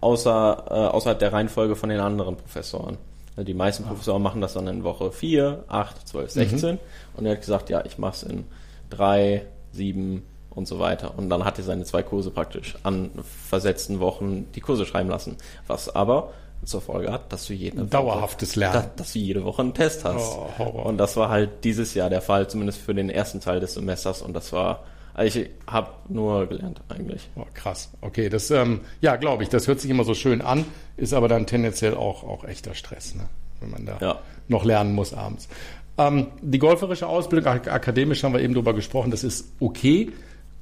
außer, 0.00 0.64
äh, 0.70 0.72
außerhalb 0.72 1.18
der 1.18 1.34
Reihenfolge 1.34 1.76
von 1.76 1.90
den 1.90 2.00
anderen 2.00 2.36
Professoren. 2.36 2.96
Also 3.36 3.44
die 3.44 3.54
meisten 3.54 3.84
Professoren 3.84 4.22
machen 4.22 4.40
das 4.40 4.54
dann 4.54 4.66
in 4.68 4.84
Woche 4.84 5.12
4, 5.12 5.64
8, 5.68 6.08
12, 6.08 6.30
16 6.30 6.78
und 7.14 7.26
er 7.26 7.32
hat 7.32 7.40
gesagt, 7.40 7.68
ja, 7.68 7.84
ich 7.84 7.98
mache 7.98 8.14
es 8.14 8.22
in 8.22 8.44
3, 8.90 9.42
7 9.72 10.22
und 10.58 10.68
so 10.68 10.78
weiter. 10.78 11.14
Und 11.16 11.30
dann 11.30 11.44
hat 11.44 11.56
er 11.58 11.64
seine 11.64 11.84
zwei 11.84 12.02
Kurse 12.02 12.30
praktisch 12.30 12.76
an 12.82 13.10
versetzten 13.48 14.00
Wochen 14.00 14.46
die 14.54 14.60
Kurse 14.60 14.84
schreiben 14.84 15.08
lassen. 15.08 15.36
Was 15.66 15.88
aber 15.94 16.32
zur 16.64 16.80
Folge 16.80 17.12
hat, 17.12 17.32
dass 17.32 17.46
du 17.46 17.54
jede 17.54 17.84
Dauerhaftes 17.84 18.50
Woche, 18.50 18.60
Lernen. 18.60 18.74
dass, 18.74 18.96
dass 18.96 19.12
du 19.12 19.20
jede 19.20 19.44
Woche 19.44 19.62
einen 19.62 19.74
Test 19.74 20.04
hast. 20.04 20.36
Oh, 20.58 20.64
und 20.64 20.98
das 20.98 21.16
war 21.16 21.28
halt 21.30 21.62
dieses 21.64 21.94
Jahr 21.94 22.10
der 22.10 22.20
Fall, 22.20 22.48
zumindest 22.50 22.80
für 22.80 22.94
den 22.94 23.08
ersten 23.10 23.40
Teil 23.40 23.60
des 23.60 23.74
Semesters. 23.74 24.22
Und 24.22 24.32
das 24.34 24.52
war, 24.52 24.82
also 25.14 25.38
ich 25.38 25.48
habe 25.68 25.90
nur 26.08 26.46
gelernt 26.46 26.80
eigentlich. 26.88 27.30
Oh, 27.36 27.44
krass. 27.54 27.90
Okay, 28.00 28.28
das, 28.28 28.50
ähm, 28.50 28.80
ja, 29.00 29.14
glaube 29.16 29.44
ich, 29.44 29.48
das 29.48 29.68
hört 29.68 29.80
sich 29.80 29.88
immer 29.90 30.02
so 30.04 30.14
schön 30.14 30.42
an, 30.42 30.64
ist 30.96 31.14
aber 31.14 31.28
dann 31.28 31.46
tendenziell 31.46 31.94
auch, 31.94 32.24
auch 32.24 32.42
echter 32.44 32.74
Stress, 32.74 33.14
ne? 33.14 33.28
wenn 33.60 33.70
man 33.70 33.86
da 33.86 33.98
Ja. 34.00 34.18
noch 34.48 34.64
lernen 34.64 34.94
muss 34.94 35.14
abends. 35.14 35.48
Ähm, 35.96 36.26
die 36.42 36.58
golferische 36.58 37.06
Ausbildung, 37.08 37.52
ak 37.52 37.68
akademisch 37.68 38.22
haben 38.24 38.32
wir 38.32 38.40
eben 38.40 38.54
drüber 38.54 38.72
gesprochen, 38.74 39.10
das 39.12 39.22
ist 39.24 39.46
okay, 39.60 40.10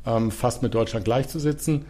ähm, 0.07 0.31
fast 0.31 0.63
mit 0.63 0.75
Deutschland 0.75 1.05
gleichzusetzen, 1.05 1.85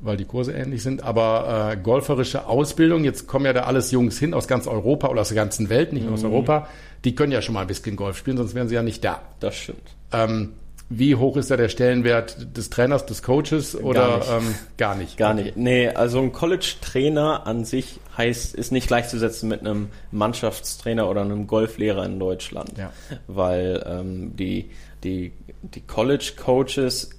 weil 0.00 0.16
die 0.16 0.24
Kurse 0.24 0.52
ähnlich 0.52 0.82
sind, 0.82 1.02
aber 1.02 1.72
äh, 1.72 1.76
golferische 1.76 2.46
Ausbildung, 2.46 3.04
jetzt 3.04 3.26
kommen 3.26 3.44
ja 3.44 3.52
da 3.52 3.64
alles 3.64 3.90
Jungs 3.90 4.18
hin 4.18 4.34
aus 4.34 4.48
ganz 4.48 4.66
Europa 4.66 5.08
oder 5.08 5.20
aus 5.20 5.28
der 5.28 5.36
ganzen 5.36 5.68
Welt, 5.68 5.92
nicht 5.92 6.04
nur 6.04 6.14
aus 6.14 6.24
Europa, 6.24 6.68
die 7.04 7.14
können 7.14 7.32
ja 7.32 7.42
schon 7.42 7.54
mal 7.54 7.62
ein 7.62 7.66
bisschen 7.66 7.96
Golf 7.96 8.16
spielen, 8.16 8.36
sonst 8.36 8.54
wären 8.54 8.68
sie 8.68 8.74
ja 8.74 8.82
nicht 8.82 9.04
da. 9.04 9.20
Das 9.40 9.56
stimmt. 9.56 9.82
Ähm, 10.12 10.54
wie 10.92 11.14
hoch 11.14 11.36
ist 11.36 11.52
da 11.52 11.56
der 11.56 11.68
Stellenwert 11.68 12.56
des 12.56 12.68
Trainers, 12.68 13.06
des 13.06 13.22
Coaches 13.22 13.76
oder 13.76 14.18
nicht. 14.18 14.28
Ähm, 14.28 14.54
gar 14.76 14.96
nicht? 14.96 15.16
Gar 15.16 15.34
nicht. 15.34 15.56
Nee, 15.56 15.88
also 15.88 16.20
ein 16.20 16.32
College-Trainer 16.32 17.46
an 17.46 17.64
sich 17.64 18.00
heißt, 18.18 18.56
ist 18.56 18.72
nicht 18.72 18.88
gleichzusetzen 18.88 19.48
mit 19.48 19.60
einem 19.60 19.88
Mannschaftstrainer 20.10 21.08
oder 21.08 21.20
einem 21.20 21.46
Golflehrer 21.46 22.04
in 22.04 22.18
Deutschland. 22.18 22.76
Ja. 22.76 22.92
Weil 23.28 23.84
ähm, 23.86 24.34
die, 24.34 24.70
die, 25.04 25.32
die 25.62 25.80
College-Coaches 25.80 27.10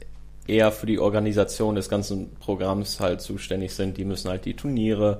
eher 0.47 0.71
für 0.71 0.85
die 0.85 0.99
Organisation 0.99 1.75
des 1.75 1.89
ganzen 1.89 2.33
Programms 2.35 2.99
halt 2.99 3.21
zuständig 3.21 3.73
sind. 3.73 3.97
Die 3.97 4.05
müssen 4.05 4.29
halt 4.29 4.45
die 4.45 4.55
Turniere 4.55 5.19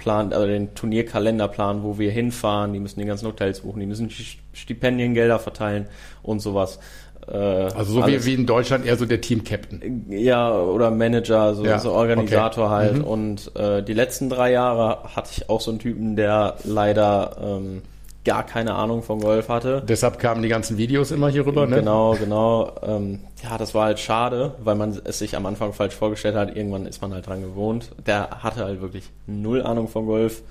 Plan, 0.00 0.32
also 0.32 0.46
den 0.46 0.74
Turnierkalenderplan, 0.74 1.82
wo 1.82 1.98
wir 1.98 2.10
hinfahren, 2.10 2.72
die 2.72 2.80
müssen 2.80 3.00
die 3.00 3.06
ganzen 3.06 3.26
Hotels 3.26 3.60
buchen, 3.60 3.80
die 3.80 3.86
müssen 3.86 4.10
Stipendiengelder 4.52 5.38
verteilen 5.38 5.86
und 6.22 6.40
sowas. 6.40 6.80
Äh, 7.28 7.36
also 7.36 7.92
so 7.92 8.06
wie, 8.06 8.24
wie 8.24 8.34
in 8.34 8.46
Deutschland 8.46 8.86
eher 8.86 8.96
so 8.96 9.04
der 9.04 9.20
Team-Captain. 9.20 10.06
Ja, 10.08 10.52
oder 10.52 10.90
Manager, 10.90 11.54
so, 11.54 11.64
ja, 11.64 11.78
so 11.78 11.92
Organisator 11.92 12.64
okay. 12.64 12.74
halt. 12.74 12.96
Mhm. 12.96 13.04
Und 13.04 13.56
äh, 13.56 13.82
die 13.82 13.92
letzten 13.92 14.30
drei 14.30 14.52
Jahre 14.52 15.14
hatte 15.14 15.30
ich 15.36 15.50
auch 15.50 15.60
so 15.60 15.70
einen 15.70 15.78
Typen, 15.78 16.16
der 16.16 16.56
leider 16.64 17.36
ähm, 17.40 17.82
gar 18.24 18.44
keine 18.44 18.74
Ahnung 18.74 19.02
von 19.02 19.20
Golf 19.20 19.48
hatte. 19.48 19.82
Deshalb 19.86 20.18
kamen 20.18 20.42
die 20.42 20.48
ganzen 20.48 20.76
Videos 20.76 21.10
immer 21.10 21.28
hier 21.30 21.46
rüber, 21.46 21.66
ne? 21.66 21.76
Genau, 21.76 22.14
genau. 22.14 22.72
Ähm, 22.82 23.20
ja, 23.42 23.56
das 23.56 23.74
war 23.74 23.86
halt 23.86 23.98
schade, 23.98 24.54
weil 24.62 24.74
man 24.74 25.00
es 25.04 25.18
sich 25.18 25.36
am 25.36 25.46
Anfang 25.46 25.72
falsch 25.72 25.94
vorgestellt 25.94 26.34
hat. 26.36 26.54
Irgendwann 26.54 26.86
ist 26.86 27.00
man 27.00 27.14
halt 27.14 27.26
dran 27.26 27.40
gewohnt. 27.40 27.90
Der 28.06 28.42
hatte 28.42 28.64
halt 28.64 28.82
wirklich 28.82 29.10
null 29.26 29.62
Ahnung 29.62 29.88
von 29.88 30.06
Golf. 30.06 30.42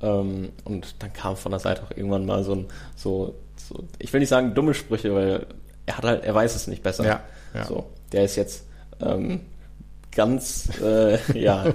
Ähm, 0.00 0.50
und 0.64 1.02
dann 1.02 1.12
kam 1.12 1.36
von 1.36 1.50
der 1.50 1.58
Seite 1.58 1.82
auch 1.82 1.90
irgendwann 1.90 2.24
mal 2.24 2.44
so 2.44 2.54
ein, 2.54 2.66
so, 2.96 3.34
so, 3.56 3.84
ich 3.98 4.12
will 4.12 4.20
nicht 4.20 4.28
sagen 4.30 4.54
dumme 4.54 4.72
Sprüche, 4.72 5.14
weil 5.14 5.46
er 5.86 5.96
hat 5.98 6.04
halt, 6.04 6.24
er 6.24 6.34
weiß 6.34 6.54
es 6.54 6.66
nicht 6.66 6.82
besser. 6.82 7.04
Ja, 7.04 7.20
ja. 7.54 7.64
So, 7.64 7.86
der 8.12 8.24
ist 8.24 8.36
jetzt 8.36 8.64
ähm, 9.00 9.40
ganz, 10.18 10.68
äh, 10.82 11.16
ja, 11.38 11.66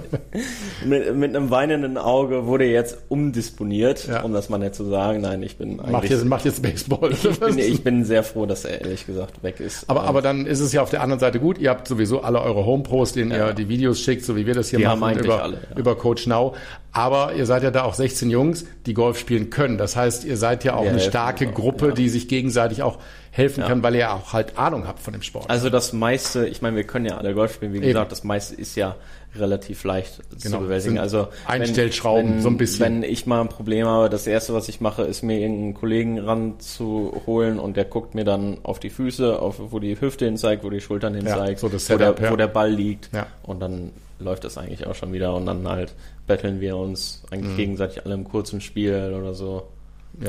mit, 0.84 1.16
mit 1.16 1.34
einem 1.34 1.48
weinenden 1.48 1.96
Auge 1.96 2.44
wurde 2.44 2.66
jetzt 2.66 2.98
umdisponiert, 3.08 4.06
ja. 4.06 4.20
um 4.20 4.34
das 4.34 4.50
mal 4.50 4.58
nicht 4.58 4.74
zu 4.74 4.84
sagen. 4.84 5.22
Nein, 5.22 5.42
ich 5.42 5.56
bin 5.56 5.80
eigentlich... 5.80 5.92
Macht 5.92 6.10
jetzt, 6.10 6.24
macht 6.26 6.44
jetzt 6.44 6.60
Baseball. 6.62 7.10
Ich 7.12 7.40
bin, 7.40 7.58
ich 7.58 7.82
bin 7.82 8.04
sehr 8.04 8.22
froh, 8.22 8.44
dass 8.44 8.66
er 8.66 8.82
ehrlich 8.82 9.06
gesagt 9.06 9.42
weg 9.42 9.60
ist. 9.60 9.88
Aber, 9.88 10.02
aber 10.02 10.20
dann 10.20 10.44
ist 10.44 10.60
es 10.60 10.74
ja 10.74 10.82
auf 10.82 10.90
der 10.90 11.00
anderen 11.00 11.20
Seite 11.20 11.40
gut. 11.40 11.56
Ihr 11.56 11.70
habt 11.70 11.88
sowieso 11.88 12.20
alle 12.20 12.42
eure 12.42 12.66
Home-Pros, 12.66 13.14
denen 13.14 13.30
ja. 13.30 13.48
ihr 13.48 13.54
die 13.54 13.70
Videos 13.70 13.98
schickt, 13.98 14.26
so 14.26 14.36
wie 14.36 14.44
wir 14.44 14.52
das 14.52 14.68
hier 14.68 14.78
die 14.78 14.84
machen, 14.84 15.18
über, 15.20 15.42
alle, 15.42 15.54
ja. 15.70 15.78
über 15.78 15.96
Coach 15.96 16.26
Now. 16.26 16.54
Aber 16.92 17.32
ihr 17.34 17.46
seid 17.46 17.62
ja 17.62 17.70
da 17.70 17.84
auch 17.84 17.94
16 17.94 18.28
Jungs, 18.28 18.66
die 18.84 18.92
Golf 18.92 19.18
spielen 19.18 19.48
können. 19.48 19.78
Das 19.78 19.96
heißt, 19.96 20.26
ihr 20.26 20.36
seid 20.36 20.64
ja 20.64 20.76
auch 20.76 20.86
eine 20.86 21.00
starke 21.00 21.46
Gruppe, 21.46 21.94
die 21.94 22.10
sich 22.10 22.28
gegenseitig 22.28 22.82
auch 22.82 22.98
helfen 23.34 23.62
ja. 23.62 23.66
kann, 23.66 23.82
weil 23.82 23.96
ihr 23.96 24.12
auch 24.12 24.32
halt 24.32 24.56
Ahnung 24.56 24.86
habt 24.86 25.00
von 25.00 25.12
dem 25.12 25.22
Sport. 25.22 25.50
Also 25.50 25.68
das 25.68 25.92
meiste, 25.92 26.46
ich 26.46 26.62
meine, 26.62 26.76
wir 26.76 26.84
können 26.84 27.04
ja 27.04 27.16
alle 27.16 27.34
Golf 27.34 27.54
spielen, 27.54 27.72
wie 27.72 27.78
Eben. 27.78 27.88
gesagt, 27.88 28.12
das 28.12 28.22
meiste 28.22 28.54
ist 28.54 28.76
ja 28.76 28.94
relativ 29.34 29.82
leicht 29.82 30.20
genau. 30.40 30.58
zu 30.58 30.62
bewältigen. 30.62 30.98
Also 30.98 31.26
Einstellschrauben, 31.44 32.34
wenn, 32.34 32.42
so 32.42 32.48
ein 32.48 32.56
bisschen. 32.56 32.84
Wenn 32.84 33.02
ich 33.02 33.26
mal 33.26 33.40
ein 33.40 33.48
Problem 33.48 33.88
habe, 33.88 34.08
das 34.08 34.28
erste, 34.28 34.54
was 34.54 34.68
ich 34.68 34.80
mache, 34.80 35.02
ist 35.02 35.22
mir 35.22 35.40
irgendeinen 35.40 35.74
Kollegen 35.74 36.20
ranzuholen 36.20 37.58
und 37.58 37.76
der 37.76 37.86
guckt 37.86 38.14
mir 38.14 38.22
dann 38.22 38.58
auf 38.62 38.78
die 38.78 38.90
Füße, 38.90 39.42
auf 39.42 39.56
wo 39.58 39.80
die 39.80 40.00
Hüfte 40.00 40.26
hin 40.26 40.36
zeigt, 40.36 40.62
wo 40.62 40.70
die 40.70 40.80
Schultern 40.80 41.14
hin 41.14 41.26
zeigt, 41.26 41.60
ja, 41.60 41.68
so 41.68 41.92
wo, 41.92 41.98
der, 41.98 42.14
ja. 42.16 42.30
wo 42.30 42.36
der 42.36 42.46
Ball 42.46 42.70
liegt. 42.70 43.12
Ja. 43.12 43.26
Und 43.42 43.58
dann 43.58 43.90
läuft 44.20 44.44
das 44.44 44.58
eigentlich 44.58 44.86
auch 44.86 44.94
schon 44.94 45.12
wieder 45.12 45.34
und 45.34 45.44
dann 45.46 45.66
halt 45.66 45.92
betteln 46.28 46.60
wir 46.60 46.76
uns 46.76 47.24
eigentlich 47.32 47.54
mhm. 47.54 47.56
gegenseitig 47.56 48.04
alle 48.04 48.14
im 48.14 48.22
kurzen 48.22 48.60
Spiel 48.60 49.12
oder 49.18 49.34
so. 49.34 49.66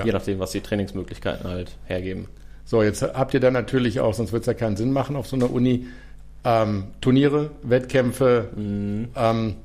Je 0.04 0.12
nachdem, 0.12 0.40
was 0.40 0.50
die 0.50 0.62
Trainingsmöglichkeiten 0.62 1.48
halt 1.48 1.78
hergeben. 1.86 2.28
So, 2.66 2.82
jetzt 2.82 3.04
habt 3.04 3.34
ihr 3.34 3.40
dann 3.40 3.54
natürlich 3.54 4.00
auch, 4.00 4.14
sonst 4.14 4.32
wird 4.32 4.42
es 4.42 4.48
ja 4.48 4.54
keinen 4.54 4.76
Sinn 4.76 4.92
machen 4.92 5.16
auf 5.16 5.28
so 5.28 5.36
einer 5.36 5.52
Uni, 5.52 5.86
ähm, 6.44 6.86
Turniere, 7.00 7.52
Wettkämpfe. 7.64 8.50
Mhm. 8.56 9.10
Ähm, 9.16 9.56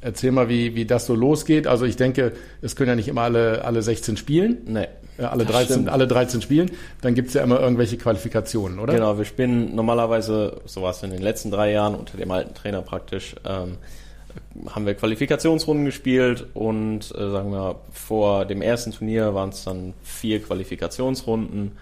erzähl 0.00 0.30
mal, 0.30 0.48
wie, 0.48 0.74
wie 0.74 0.84
das 0.84 1.06
so 1.06 1.14
losgeht. 1.14 1.66
Also 1.66 1.84
ich 1.84 1.96
denke, 1.96 2.32
es 2.62 2.76
können 2.76 2.90
ja 2.90 2.96
nicht 2.96 3.08
immer 3.08 3.22
alle, 3.22 3.64
alle 3.64 3.82
16 3.82 4.16
spielen. 4.16 4.58
Nee. 4.66 4.86
Ja, 5.18 5.30
alle, 5.30 5.44
13, 5.44 5.88
alle 5.88 6.08
13 6.08 6.42
spielen. 6.42 6.70
Dann 7.00 7.14
gibt 7.14 7.28
es 7.28 7.34
ja 7.34 7.42
immer 7.42 7.60
irgendwelche 7.60 7.96
Qualifikationen, 7.96 8.80
oder? 8.80 8.94
Genau, 8.94 9.16
wir 9.16 9.24
spielen 9.24 9.74
normalerweise, 9.74 10.60
so 10.64 10.82
war 10.82 10.90
es 10.90 11.02
in 11.04 11.10
den 11.10 11.22
letzten 11.22 11.52
drei 11.52 11.70
Jahren 11.70 11.94
unter 11.94 12.16
dem 12.16 12.32
alten 12.32 12.52
Trainer 12.54 12.82
praktisch, 12.82 13.36
ähm, 13.44 13.76
haben 14.68 14.86
wir 14.86 14.94
Qualifikationsrunden 14.94 15.84
gespielt 15.84 16.46
und 16.54 17.14
äh, 17.14 17.30
sagen 17.30 17.52
wir, 17.52 17.76
vor 17.92 18.44
dem 18.44 18.60
ersten 18.60 18.90
Turnier 18.90 19.34
waren 19.34 19.50
es 19.50 19.62
dann 19.62 19.94
vier 20.02 20.42
Qualifikationsrunden 20.42 21.72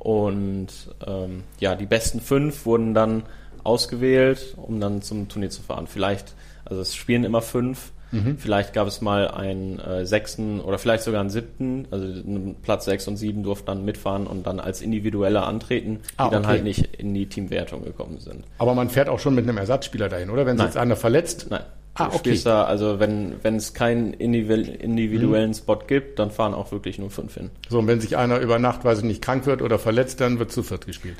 und 0.00 0.68
ähm, 1.06 1.44
ja, 1.60 1.76
die 1.76 1.86
besten 1.86 2.20
fünf 2.20 2.64
wurden 2.64 2.94
dann 2.94 3.22
ausgewählt, 3.62 4.54
um 4.56 4.80
dann 4.80 5.02
zum 5.02 5.28
Turnier 5.28 5.50
zu 5.50 5.62
fahren. 5.62 5.86
Vielleicht, 5.86 6.34
also 6.64 6.80
es 6.80 6.96
spielen 6.96 7.22
immer 7.22 7.42
fünf. 7.42 7.92
Mhm. 8.12 8.38
Vielleicht 8.38 8.72
gab 8.72 8.88
es 8.88 9.02
mal 9.02 9.28
einen 9.28 9.78
äh, 9.78 10.04
sechsten 10.04 10.60
oder 10.60 10.78
vielleicht 10.78 11.04
sogar 11.04 11.20
einen 11.20 11.30
siebten, 11.30 11.86
also 11.90 12.06
Platz 12.62 12.86
sechs 12.86 13.06
und 13.06 13.18
sieben 13.18 13.42
durften 13.42 13.66
dann 13.66 13.84
mitfahren 13.84 14.26
und 14.26 14.46
dann 14.46 14.58
als 14.58 14.80
individuelle 14.82 15.42
antreten, 15.42 16.00
die 16.02 16.14
ah, 16.16 16.26
okay. 16.26 16.34
dann 16.34 16.46
halt 16.46 16.64
nicht 16.64 16.96
in 16.96 17.14
die 17.14 17.26
Teamwertung 17.26 17.84
gekommen 17.84 18.18
sind. 18.18 18.44
Aber 18.58 18.74
man 18.74 18.88
fährt 18.88 19.08
auch 19.08 19.20
schon 19.20 19.34
mit 19.34 19.44
einem 19.44 19.58
Ersatzspieler 19.58 20.08
dahin, 20.08 20.30
oder? 20.30 20.44
Wenn 20.46 20.56
sich 20.56 20.66
jetzt 20.66 20.76
einer 20.76 20.96
verletzt? 20.96 21.46
Nein. 21.50 21.62
Ah, 21.94 22.06
okay. 22.06 22.18
Spielst 22.18 22.46
da, 22.46 22.64
also 22.64 23.00
wenn 23.00 23.34
wenn 23.42 23.56
es 23.56 23.74
keinen 23.74 24.14
individuellen 24.14 25.50
mhm. 25.50 25.54
Spot 25.54 25.78
gibt, 25.86 26.18
dann 26.18 26.30
fahren 26.30 26.54
auch 26.54 26.72
wirklich 26.72 26.98
nur 26.98 27.10
fünf 27.10 27.34
hin. 27.34 27.50
So, 27.68 27.80
und 27.80 27.86
wenn 27.86 28.00
sich 28.00 28.16
einer 28.16 28.38
über 28.38 28.58
Nacht, 28.58 28.84
weiß 28.84 28.98
ich 28.98 29.04
nicht, 29.04 29.22
krank 29.22 29.46
wird 29.46 29.60
oder 29.60 29.78
verletzt, 29.78 30.20
dann 30.20 30.38
wird 30.38 30.52
zu 30.52 30.62
viert 30.62 30.86
gespielt. 30.86 31.16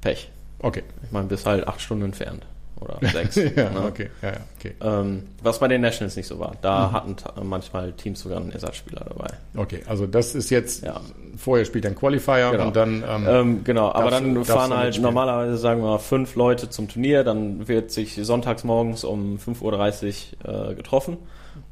Pech. 0.00 0.30
Okay. 0.58 0.82
Ich 1.04 1.12
meine, 1.12 1.28
bis 1.28 1.46
halt 1.46 1.66
acht 1.68 1.80
Stunden 1.80 2.04
entfernt 2.04 2.44
oder 2.80 2.98
sechs. 3.12 3.36
ja, 3.36 3.70
ne? 3.70 3.82
okay. 3.86 4.10
Ja, 4.22 4.28
ja, 4.28 4.40
okay. 4.58 4.74
Ähm, 4.80 5.24
was 5.42 5.58
bei 5.58 5.68
den 5.68 5.80
Nationals 5.80 6.16
nicht 6.16 6.26
so 6.26 6.38
war. 6.38 6.52
Da 6.60 6.88
mhm. 6.88 6.92
hatten 6.92 7.16
manchmal 7.44 7.92
Teams 7.92 8.20
sogar 8.20 8.40
einen 8.40 8.52
Ersatzspieler 8.52 9.04
dabei. 9.08 9.28
Okay, 9.56 9.82
also 9.86 10.06
das 10.06 10.34
ist 10.34 10.50
jetzt, 10.50 10.84
ja. 10.84 11.00
vorher 11.36 11.64
spielt 11.64 11.86
ein 11.86 11.94
Qualifier 11.94 12.50
genau. 12.52 12.66
und 12.66 12.76
dann... 12.76 13.04
Ähm, 13.08 13.26
ähm, 13.28 13.64
genau, 13.64 13.92
aber 13.92 14.10
dann 14.10 14.44
fahren 14.44 14.74
halt 14.74 15.00
normalerweise, 15.00 15.56
sagen 15.56 15.82
wir 15.82 15.90
mal, 15.90 15.98
fünf 15.98 16.34
Leute 16.34 16.70
zum 16.70 16.88
Turnier, 16.88 17.24
dann 17.24 17.68
wird 17.68 17.90
sich 17.90 18.18
sonntags 18.22 18.64
morgens 18.64 19.04
um 19.04 19.38
5.30 19.38 20.46
Uhr 20.46 20.70
äh, 20.70 20.74
getroffen 20.74 21.18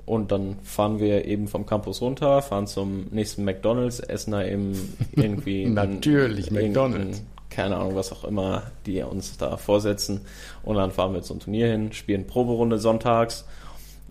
und 0.07 0.33
dann 0.33 0.57
fahren 0.63 1.01
wir 1.01 1.25
eben 1.27 1.49
vom 1.49 1.67
Campus 1.67 2.01
runter, 2.01 2.43
fahren 2.43 2.67
zum 2.67 3.07
nächsten 3.11 3.45
McDonalds, 3.45 4.01
essen 4.01 4.33
da 4.33 4.45
eben 4.45 4.73
irgendwie... 5.13 5.67
Natürlich, 5.67 6.51
McDonalds 6.51 7.23
keine 7.51 7.77
Ahnung, 7.77 7.95
was 7.95 8.13
auch 8.13 8.25
immer, 8.25 8.65
die 8.87 9.03
uns 9.03 9.37
da 9.37 9.57
vorsetzen. 9.57 10.23
Und 10.63 10.77
dann 10.77 10.91
fahren 10.91 11.15
wir 11.15 11.23
zum 11.23 11.41
Turnier 11.41 11.69
hin, 11.69 11.93
spielen 11.93 12.27
Proberunde 12.27 12.79
sonntags, 12.79 13.45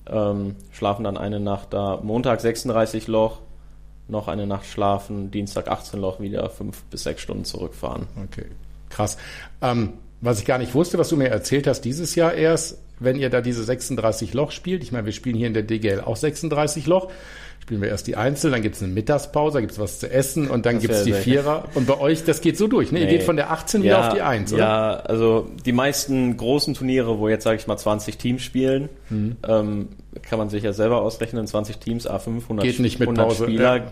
ähm, 0.09 0.55
schlafen 0.71 1.03
dann 1.03 1.17
eine 1.17 1.39
Nacht 1.39 1.73
da, 1.73 1.99
Montag 2.01 2.41
36 2.41 3.07
Loch, 3.07 3.39
noch 4.07 4.27
eine 4.27 4.47
Nacht 4.47 4.65
schlafen, 4.65 5.31
Dienstag 5.31 5.67
18 5.67 5.99
Loch, 5.99 6.19
wieder 6.19 6.49
fünf 6.49 6.83
bis 6.85 7.03
sechs 7.03 7.21
Stunden 7.21 7.45
zurückfahren. 7.45 8.07
Okay, 8.25 8.45
krass. 8.89 9.17
Ähm, 9.61 9.93
was 10.21 10.39
ich 10.39 10.45
gar 10.45 10.57
nicht 10.57 10.73
wusste, 10.73 10.97
was 10.97 11.09
du 11.09 11.17
mir 11.17 11.29
erzählt 11.29 11.67
hast, 11.67 11.81
dieses 11.81 12.15
Jahr 12.15 12.33
erst, 12.33 12.79
wenn 12.99 13.17
ihr 13.17 13.29
da 13.29 13.41
diese 13.41 13.63
36 13.63 14.33
Loch 14.33 14.51
spielt, 14.51 14.81
ich 14.81 14.91
meine, 14.91 15.05
wir 15.05 15.13
spielen 15.13 15.35
hier 15.35 15.47
in 15.47 15.53
der 15.53 15.63
DGL 15.63 16.01
auch 16.01 16.15
36 16.15 16.87
Loch, 16.87 17.11
spielen 17.67 17.81
wir 17.81 17.89
erst 17.89 18.07
die 18.07 18.15
Einzel, 18.15 18.49
dann 18.49 18.61
gibt 18.61 18.77
es 18.77 18.81
eine 18.81 18.93
Mittagspause, 18.93 19.59
gibt 19.59 19.73
es 19.73 19.79
was 19.79 19.99
zu 19.99 20.09
essen 20.09 20.49
und 20.49 20.65
dann 20.65 20.79
gibt 20.79 20.93
es 20.93 21.03
die 21.03 21.11
Vierer. 21.11 21.65
Und 21.73 21.85
bei 21.85 21.99
euch, 21.99 22.23
das 22.23 22.39
geht 22.39 22.57
so 22.57 22.67
durch, 22.67 22.93
ne? 22.93 22.99
Nee. 22.99 23.05
Ihr 23.05 23.11
geht 23.11 23.23
von 23.23 23.35
der 23.35 23.51
18 23.51 23.81
ja, 23.81 23.85
wieder 23.85 24.07
auf 24.07 24.13
die 24.13 24.21
1, 24.21 24.53
oder? 24.53 24.63
Ja, 24.63 24.91
also 25.01 25.49
die 25.65 25.73
meisten 25.73 26.37
großen 26.37 26.75
Turniere, 26.75 27.19
wo 27.19 27.27
jetzt, 27.27 27.43
sage 27.43 27.57
ich 27.57 27.67
mal, 27.67 27.75
20 27.75 28.17
Teams 28.17 28.41
spielen, 28.41 28.87
mhm. 29.09 29.35
ähm, 29.45 29.89
kann 30.21 30.39
man 30.39 30.49
sich 30.49 30.63
ja 30.63 30.71
selber 30.71 31.01
ausrechnen, 31.01 31.45
20 31.45 31.77
Teams, 31.79 32.09
A5, 32.09 32.43
100, 32.43 32.65
geht 32.65 32.79
nicht 32.79 32.99
mit 32.99 33.09
100 33.09 33.27
Pause, 33.27 33.43
Spieler. 33.43 33.75
Ja. 33.75 33.83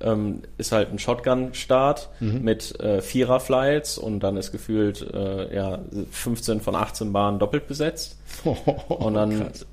Ähm, 0.00 0.42
ist 0.58 0.72
halt 0.72 0.90
ein 0.90 0.98
Shotgun-Start 0.98 2.08
mhm. 2.18 2.42
mit 2.42 2.80
äh, 2.80 3.00
Vierer-Flights 3.00 3.96
und 3.96 4.20
dann 4.20 4.38
ist 4.38 4.50
gefühlt 4.50 5.06
äh, 5.14 5.54
ja, 5.54 5.78
15 6.10 6.62
von 6.62 6.74
18 6.74 7.12
Bahnen 7.12 7.38
doppelt 7.38 7.68
besetzt. 7.68 8.16
Oh, 8.44 8.94
und 8.94 9.14
dann 9.14 9.38
krass. 9.38 9.66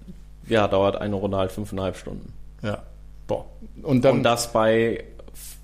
ja, 0.47 0.67
dauert 0.67 0.97
eine 0.97 1.15
Runde 1.15 1.37
halt 1.37 1.51
fünfeinhalb 1.51 1.95
Stunden. 1.95 2.33
Ja. 2.61 2.83
Boah. 3.27 3.45
Und, 3.83 4.05
dann, 4.05 4.17
und 4.17 4.23
das 4.23 4.51
bei 4.51 5.03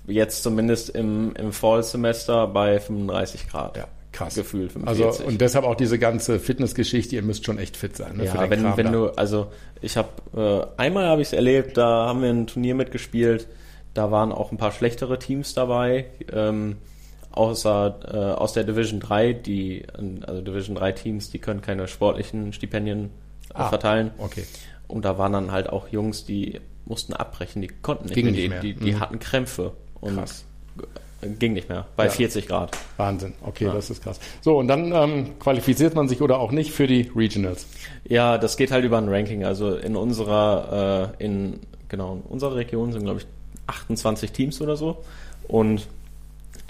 jetzt 0.06 0.42
zumindest 0.42 0.90
im, 0.90 1.34
im 1.36 1.52
Fall-Semester 1.52 2.46
bei 2.46 2.78
35 2.78 3.48
Grad. 3.48 3.76
Ja, 3.76 3.88
krass. 4.12 4.34
Gefühl 4.34 4.68
45. 4.68 5.04
Also 5.06 5.24
und 5.24 5.40
deshalb 5.40 5.64
auch 5.64 5.74
diese 5.74 5.98
ganze 5.98 6.38
Fitnessgeschichte, 6.38 7.16
ihr 7.16 7.22
müsst 7.22 7.44
schon 7.44 7.58
echt 7.58 7.76
fit 7.76 7.96
sein. 7.96 8.16
Ne, 8.16 8.26
ja, 8.26 8.50
wenn, 8.50 8.62
Kram 8.62 8.76
wenn 8.76 8.92
du, 8.92 9.08
also 9.10 9.48
ich 9.80 9.96
habe, 9.96 10.68
äh, 10.76 10.80
einmal 10.80 11.06
habe 11.06 11.22
ich 11.22 11.28
es 11.28 11.32
erlebt, 11.32 11.76
da 11.76 12.06
haben 12.06 12.22
wir 12.22 12.30
ein 12.30 12.46
Turnier 12.46 12.74
mitgespielt, 12.74 13.48
da 13.94 14.10
waren 14.10 14.32
auch 14.32 14.52
ein 14.52 14.58
paar 14.58 14.72
schlechtere 14.72 15.18
Teams 15.18 15.54
dabei, 15.54 16.06
ähm, 16.32 16.76
außer 17.30 18.00
äh, 18.04 18.16
aus 18.38 18.52
der 18.52 18.64
Division 18.64 19.00
3, 19.00 19.32
die, 19.32 19.86
also 20.26 20.42
Division 20.42 20.76
3 20.76 20.92
Teams, 20.92 21.30
die 21.30 21.38
können 21.38 21.62
keine 21.62 21.88
sportlichen 21.88 22.52
Stipendien 22.52 23.06
äh, 23.50 23.54
ah, 23.54 23.68
verteilen. 23.68 24.10
Okay. 24.18 24.44
Und 24.86 25.04
da 25.04 25.16
waren 25.18 25.32
dann 25.32 25.50
halt 25.50 25.70
auch 25.70 25.88
Jungs, 25.88 26.24
die 26.24 26.60
mussten 26.86 27.14
abbrechen, 27.14 27.62
die 27.62 27.68
konnten 27.68 28.04
nicht 28.04 28.14
ging 28.14 28.26
mehr. 28.26 28.34
Nicht 28.34 28.48
mehr. 28.48 28.60
Die, 28.60 28.74
die, 28.74 28.84
die 28.84 28.92
mhm. 28.92 29.00
hatten 29.00 29.18
Krämpfe 29.18 29.72
und 30.00 30.16
krass. 30.16 30.44
ging 31.38 31.54
nicht 31.54 31.68
mehr 31.68 31.86
bei 31.96 32.04
ja. 32.04 32.10
40 32.10 32.48
Grad. 32.48 32.76
Wahnsinn, 32.96 33.32
okay, 33.42 33.66
ja. 33.66 33.72
das 33.72 33.90
ist 33.90 34.02
krass. 34.02 34.20
So, 34.42 34.58
und 34.58 34.68
dann 34.68 34.92
ähm, 34.92 35.38
qualifiziert 35.38 35.94
man 35.94 36.08
sich 36.08 36.20
oder 36.20 36.38
auch 36.38 36.52
nicht 36.52 36.72
für 36.72 36.86
die 36.86 37.10
Regionals? 37.14 37.66
Ja, 38.04 38.38
das 38.38 38.56
geht 38.56 38.70
halt 38.70 38.84
über 38.84 38.98
ein 38.98 39.08
Ranking. 39.08 39.44
Also 39.44 39.76
in 39.76 39.96
unserer, 39.96 41.14
äh, 41.18 41.24
in, 41.24 41.60
genau, 41.88 42.14
in 42.14 42.20
unserer 42.22 42.56
Region 42.56 42.92
sind, 42.92 43.04
glaube 43.04 43.20
ich, 43.20 43.26
28 43.66 44.32
Teams 44.32 44.60
oder 44.60 44.76
so. 44.76 45.02
Und 45.48 45.86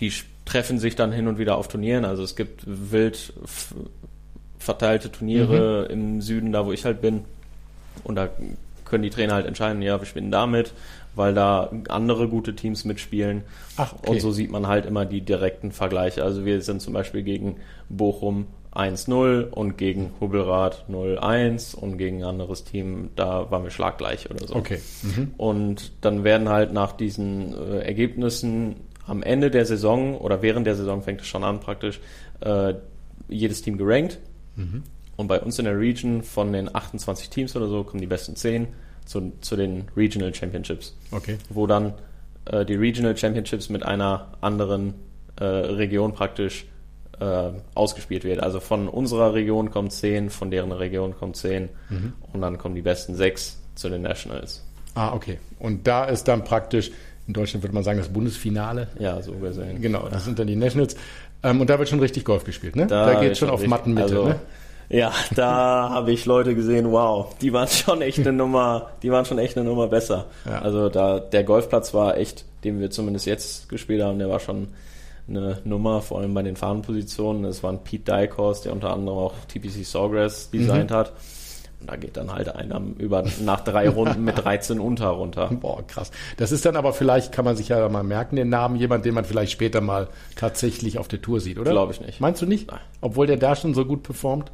die 0.01 0.13
treffen 0.45 0.79
sich 0.79 0.97
dann 0.97 1.13
hin 1.13 1.27
und 1.27 1.39
wieder 1.39 1.57
auf 1.57 1.69
Turnieren. 1.69 2.05
Also 2.05 2.23
es 2.23 2.37
gibt 2.37 2.63
wild 2.67 3.33
verteilte 4.59 5.11
Turniere 5.11 5.87
mhm. 5.89 5.93
im 5.93 6.21
Süden, 6.23 6.53
da 6.53 6.67
wo 6.67 6.73
ich 6.73 6.85
halt 6.85 7.01
bin. 7.01 7.25
Und 8.03 8.17
da 8.17 8.29
können 8.85 9.03
die 9.03 9.11
Trainer 9.11 9.35
halt 9.35 9.47
entscheiden, 9.47 9.83
ja, 9.83 10.01
wir 10.01 10.07
spielen 10.07 10.31
damit, 10.31 10.73
weil 11.15 11.35
da 11.35 11.71
andere 11.89 12.29
gute 12.29 12.55
Teams 12.55 12.85
mitspielen. 12.85 13.43
Ach, 13.77 13.95
okay. 13.95 14.11
Und 14.11 14.21
so 14.21 14.33
sieht 14.33 14.51
man 14.51 14.67
halt 14.67 14.87
immer 14.87 15.07
die 15.07 15.21
direkten 15.21 15.73
Vergleiche. 15.73 16.23
Also 16.23 16.45
wir 16.45 16.61
sind 16.61 16.81
zum 16.81 16.93
Beispiel 16.93 17.23
gegen 17.23 17.57
Bochum 17.89 18.47
1-0 18.75 19.51
und 19.51 19.79
gegen 19.79 20.11
Hubbelrad 20.21 20.85
0-1 20.91 21.77
und 21.77 21.97
gegen 21.97 22.23
ein 22.23 22.29
anderes 22.29 22.65
Team, 22.65 23.11
da 23.15 23.51
waren 23.51 23.63
wir 23.63 23.71
schlaggleich 23.71 24.31
oder 24.31 24.47
so. 24.47 24.57
Okay. 24.57 24.81
Mhm. 25.03 25.33
Und 25.37 25.93
dann 26.01 26.25
werden 26.25 26.49
halt 26.49 26.73
nach 26.73 26.93
diesen 26.93 27.55
äh, 27.55 27.79
Ergebnissen 27.81 28.77
am 29.07 29.23
Ende 29.23 29.51
der 29.51 29.65
Saison 29.65 30.19
oder 30.19 30.43
während 30.43 30.67
der 30.67 30.75
Saison 30.75 31.03
fängt 31.03 31.21
es 31.21 31.27
schon 31.27 31.45
an 31.45 31.61
praktisch, 31.61 32.01
äh, 32.41 32.75
jedes 33.29 33.63
Team 33.63 33.79
gerankt. 33.79 34.19
Mhm. 34.57 34.83
Und 35.17 35.29
bei 35.29 35.41
uns 35.41 35.59
in 35.59 35.65
der 35.65 35.79
Region 35.79 36.23
von 36.23 36.53
den 36.53 36.75
28 36.75 37.31
Teams 37.31 37.55
oder 37.57 37.69
so 37.69 37.85
kommen 37.85 38.01
die 38.01 38.07
besten 38.07 38.35
10 38.37 38.67
zu, 39.05 39.33
zu 39.41 39.57
den 39.57 39.85
Regional 39.97 40.35
Championships. 40.35 40.97
Okay. 41.13 41.39
Wo 41.51 41.67
dann 41.67 41.95
äh, 42.47 42.65
die 42.65 42.75
Regional 42.75 43.17
Championships 43.17 43.69
mit 43.69 43.85
einer 43.85 44.29
anderen 44.41 44.95
äh, 45.41 45.45
Region 45.45 46.15
praktisch 46.15 46.67
äh, 47.21 47.51
ausgespielt 47.75 48.25
wird. 48.25 48.41
Also 48.43 48.59
von 48.61 48.89
unserer 48.89 49.35
Region 49.35 49.71
kommen 49.71 49.91
10, 49.91 50.31
von 50.31 50.51
deren 50.51 50.73
Region 50.73 51.15
kommen 51.17 51.35
10 51.35 51.69
Mhm. 51.91 52.13
und 52.33 52.41
dann 52.41 52.59
kommen 52.59 52.75
die 52.75 52.83
besten 52.83 53.15
6 53.15 53.61
zu 53.77 53.89
den 53.89 54.03
Nationals. 54.03 54.65
Ah, 54.95 55.13
okay. 55.13 55.39
Und 55.61 55.87
da 55.87 56.05
ist 56.07 56.25
dann 56.29 56.43
praktisch, 56.45 56.91
in 57.27 57.35
Deutschland 57.35 57.63
würde 57.63 57.75
man 57.75 57.85
sagen, 57.85 57.99
das 57.99 58.09
Bundesfinale. 58.09 58.89
Ja, 58.99 59.21
so 59.23 59.33
gesehen. 59.33 59.81
Genau, 59.81 60.09
das 60.09 60.25
sind 60.25 60.39
dann 60.39 60.47
die 60.49 60.57
Nationals. 60.57 60.97
Ähm, 61.45 61.61
und 61.61 61.71
da 61.71 61.79
wird 61.79 61.89
schon 61.89 62.01
richtig 62.01 62.25
Golf 62.25 62.45
gespielt, 62.45 62.75
ne? 62.77 62.87
Da 62.87 63.13
Da, 63.13 63.21
geht 63.21 63.37
schon 63.37 63.49
auf 63.51 63.61
richtig- 63.61 63.71
Mattenmitte, 63.71 64.03
also, 64.05 64.29
ne? 64.29 64.41
Ja, 64.89 65.13
da 65.35 65.89
habe 65.91 66.13
ich 66.13 66.27
Leute 66.27 66.55
gesehen, 66.55 66.91
wow, 66.93 67.35
die 67.41 67.53
waren 67.53 67.69
schon 67.69 68.03
echt 68.03 68.19
eine 68.21 68.33
Nummer, 68.33 68.91
die 69.03 69.11
waren 69.11 69.25
schon 69.25 69.39
echt 69.39 69.57
eine 69.57 69.69
Nummer 69.69 69.89
besser. 69.89 70.27
Ja. 70.45 70.61
Also 70.61 70.89
da 70.89 71.21
der 71.21 71.45
Golfplatz 71.45 71.95
war 71.95 72.17
echt, 72.17 72.45
den 72.65 72.81
wir 72.81 72.91
zumindest 72.91 73.27
jetzt 73.27 73.69
gespielt 73.69 74.03
haben, 74.03 74.19
der 74.19 74.29
war 74.29 74.41
schon 74.41 74.69
eine 75.27 75.59
Nummer, 75.65 76.03
vor 76.03 76.19
allem 76.21 76.35
bei 76.35 76.43
den 76.43 76.55
Fahnenpositionen. 76.57 77.45
Es 77.47 77.63
war 77.63 77.73
ein 77.73 77.83
Pete 77.83 78.13
Dykehorst, 78.13 78.67
der 78.67 78.73
unter 78.73 78.93
anderem 78.93 79.19
auch 79.19 79.33
TPC 79.49 79.85
Sawgrass 79.85 80.51
designt 80.51 80.91
Mhm. 80.91 80.95
hat. 80.95 81.13
Und 81.81 81.91
da 81.91 81.97
geht 81.97 82.17
dann 82.17 82.33
halt 82.33 82.55
einer 82.55 82.81
über 82.99 83.25
nach 83.43 83.61
drei 83.61 83.89
Runden 83.89 84.23
mit 84.25 84.37
13 84.43 84.81
unter 84.81 85.09
runter. 85.09 85.49
Boah, 85.61 85.83
krass. 85.87 86.11
Das 86.37 86.53
ist 86.53 86.65
dann 86.67 86.77
aber 86.77 86.93
vielleicht, 86.93 87.33
kann 87.33 87.45
man 87.47 87.57
sich 87.57 87.69
ja 87.69 87.89
mal 87.89 88.03
merken, 88.03 88.37
den 88.37 88.51
Namen, 88.51 88.77
jemand, 88.77 89.05
den 89.07 89.15
man 89.15 89.25
vielleicht 89.25 89.53
später 89.53 89.81
mal 89.81 90.09
tatsächlich 90.37 90.99
auf 90.99 91.09
der 91.09 91.23
Tour 91.23 91.41
sieht, 91.41 91.59
oder? 91.59 91.71
Glaube 91.71 91.93
ich 91.93 92.01
nicht. 92.03 92.21
Meinst 92.21 92.43
du 92.43 92.47
nicht? 92.47 92.71
Nein. 92.71 92.81
Obwohl 93.01 93.27
der 93.27 93.37
da 93.39 93.57
schon 93.57 93.73
so 93.75 93.85
gut 93.87 94.03
performt? 94.03 94.51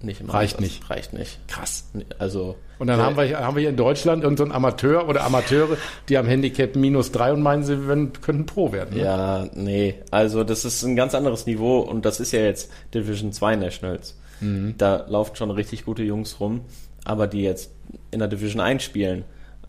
Nicht 0.00 0.20
im 0.20 0.30
Reicht 0.30 0.56
Ansatz. 0.58 0.70
nicht. 0.72 0.90
Reicht 0.90 1.12
nicht. 1.12 1.38
Krass. 1.48 1.90
Also 2.18 2.56
Und 2.78 2.86
dann 2.86 3.00
haben 3.00 3.16
wir, 3.16 3.24
hier- 3.24 3.40
haben 3.40 3.56
wir 3.56 3.60
hier 3.62 3.70
in 3.70 3.76
Deutschland 3.76 4.22
irgendeinen 4.22 4.52
Amateur 4.52 5.08
oder 5.08 5.24
Amateure, 5.24 5.76
die 6.08 6.16
am 6.16 6.26
Handicap 6.26 6.76
minus 6.76 7.10
drei 7.10 7.32
und 7.32 7.42
meinen, 7.42 7.64
sie 7.64 7.88
werden, 7.88 8.12
könnten 8.20 8.46
Pro 8.46 8.70
werden. 8.72 8.96
Ne? 8.96 9.02
Ja, 9.04 9.48
nee. 9.54 9.96
Also 10.12 10.44
das 10.44 10.64
ist 10.64 10.84
ein 10.84 10.94
ganz 10.94 11.14
anderes 11.16 11.46
Niveau 11.46 11.80
und 11.80 12.04
das 12.04 12.20
ist 12.20 12.30
ja 12.32 12.40
jetzt 12.40 12.70
Division 12.94 13.32
2 13.32 13.56
Nationals. 13.56 14.16
Mhm. 14.40 14.74
Da 14.78 15.04
laufen 15.08 15.34
schon 15.34 15.50
richtig 15.50 15.84
gute 15.84 16.04
Jungs 16.04 16.38
rum, 16.38 16.60
aber 17.04 17.26
die 17.26 17.42
jetzt 17.42 17.72
in 18.12 18.20
der 18.20 18.28
Division 18.28 18.60
1 18.60 18.84
spielen. 18.84 19.24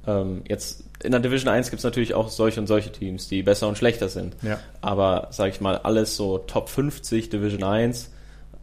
Ähm, 0.05 0.43
jetzt 0.48 0.83
in 1.03 1.12
der 1.12 1.21
Division 1.21 1.51
1 1.51 1.71
gibt 1.71 1.79
es 1.79 1.83
natürlich 1.83 2.13
auch 2.13 2.29
solche 2.29 2.59
und 2.59 2.67
solche 2.67 2.91
Teams, 2.91 3.27
die 3.29 3.41
besser 3.41 3.67
und 3.67 3.77
schlechter 3.79 4.09
sind. 4.09 4.36
Ja. 4.43 4.59
Aber 4.81 5.29
sag 5.31 5.50
ich 5.50 5.59
mal, 5.59 5.77
alles 5.77 6.15
so 6.15 6.38
Top 6.38 6.69
50 6.69 7.29
Division 7.29 7.63
1, 7.63 8.12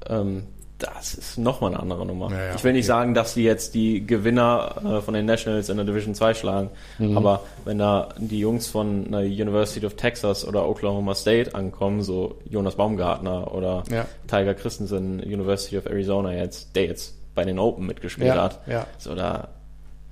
ähm, 0.08 0.44
das 0.78 1.14
ist 1.14 1.38
nochmal 1.38 1.70
eine 1.72 1.80
andere 1.80 2.04
Nummer. 2.04 2.30
Ja, 2.30 2.36
ja, 2.48 2.54
ich 2.54 2.62
will 2.64 2.72
nicht 2.74 2.82
okay. 2.84 2.88
sagen, 2.98 3.14
dass 3.14 3.32
sie 3.34 3.42
jetzt 3.44 3.74
die 3.74 4.06
Gewinner 4.06 4.76
äh, 4.98 5.00
von 5.00 5.14
den 5.14 5.24
Nationals 5.24 5.68
in 5.70 5.76
der 5.76 5.86
Division 5.86 6.14
2 6.14 6.34
schlagen, 6.34 6.70
Mhm. 6.98 7.16
aber 7.16 7.40
wenn 7.64 7.78
da 7.78 8.08
die 8.18 8.38
Jungs 8.40 8.66
von 8.66 9.06
einer 9.06 9.20
University 9.20 9.86
of 9.86 9.94
Texas 9.94 10.46
oder 10.46 10.68
Oklahoma 10.68 11.14
State 11.14 11.54
ankommen, 11.54 12.02
so 12.02 12.36
Jonas 12.48 12.74
Baumgartner 12.76 13.54
oder 13.54 13.84
Ja. 13.90 14.04
Tiger 14.26 14.52
Christensen, 14.54 15.20
University 15.20 15.78
of 15.78 15.86
Arizona 15.86 16.34
jetzt, 16.34 16.76
der 16.76 16.84
jetzt 16.86 17.14
bei 17.34 17.44
den 17.44 17.58
Open 17.58 17.86
mitgespielt 17.86 18.34
hat, 18.34 18.60
so 18.98 19.14
da 19.14 19.48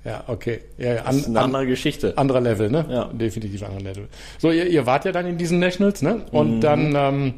Ja, 0.03 0.23
okay. 0.27 0.61
Ja, 0.77 0.93
ja. 0.95 1.01
das 1.03 1.15
ist 1.15 1.27
eine 1.27 1.41
andere 1.41 1.65
Geschichte. 1.65 2.15
anderer 2.15 2.39
Level, 2.41 2.69
ne? 2.69 2.85
Ja. 2.89 3.05
Definitiv 3.11 3.63
anderer 3.63 3.81
Level. 3.81 4.07
So, 4.37 4.51
ihr, 4.51 4.67
ihr 4.67 4.85
wart 4.85 5.05
ja 5.05 5.11
dann 5.11 5.25
in 5.25 5.37
diesen 5.39 5.57
Nationals, 5.59 6.03
ne? 6.03 6.21
Und 6.31 6.57
Mhm. 6.57 6.61
dann 6.61 6.93
ähm, 6.95 7.33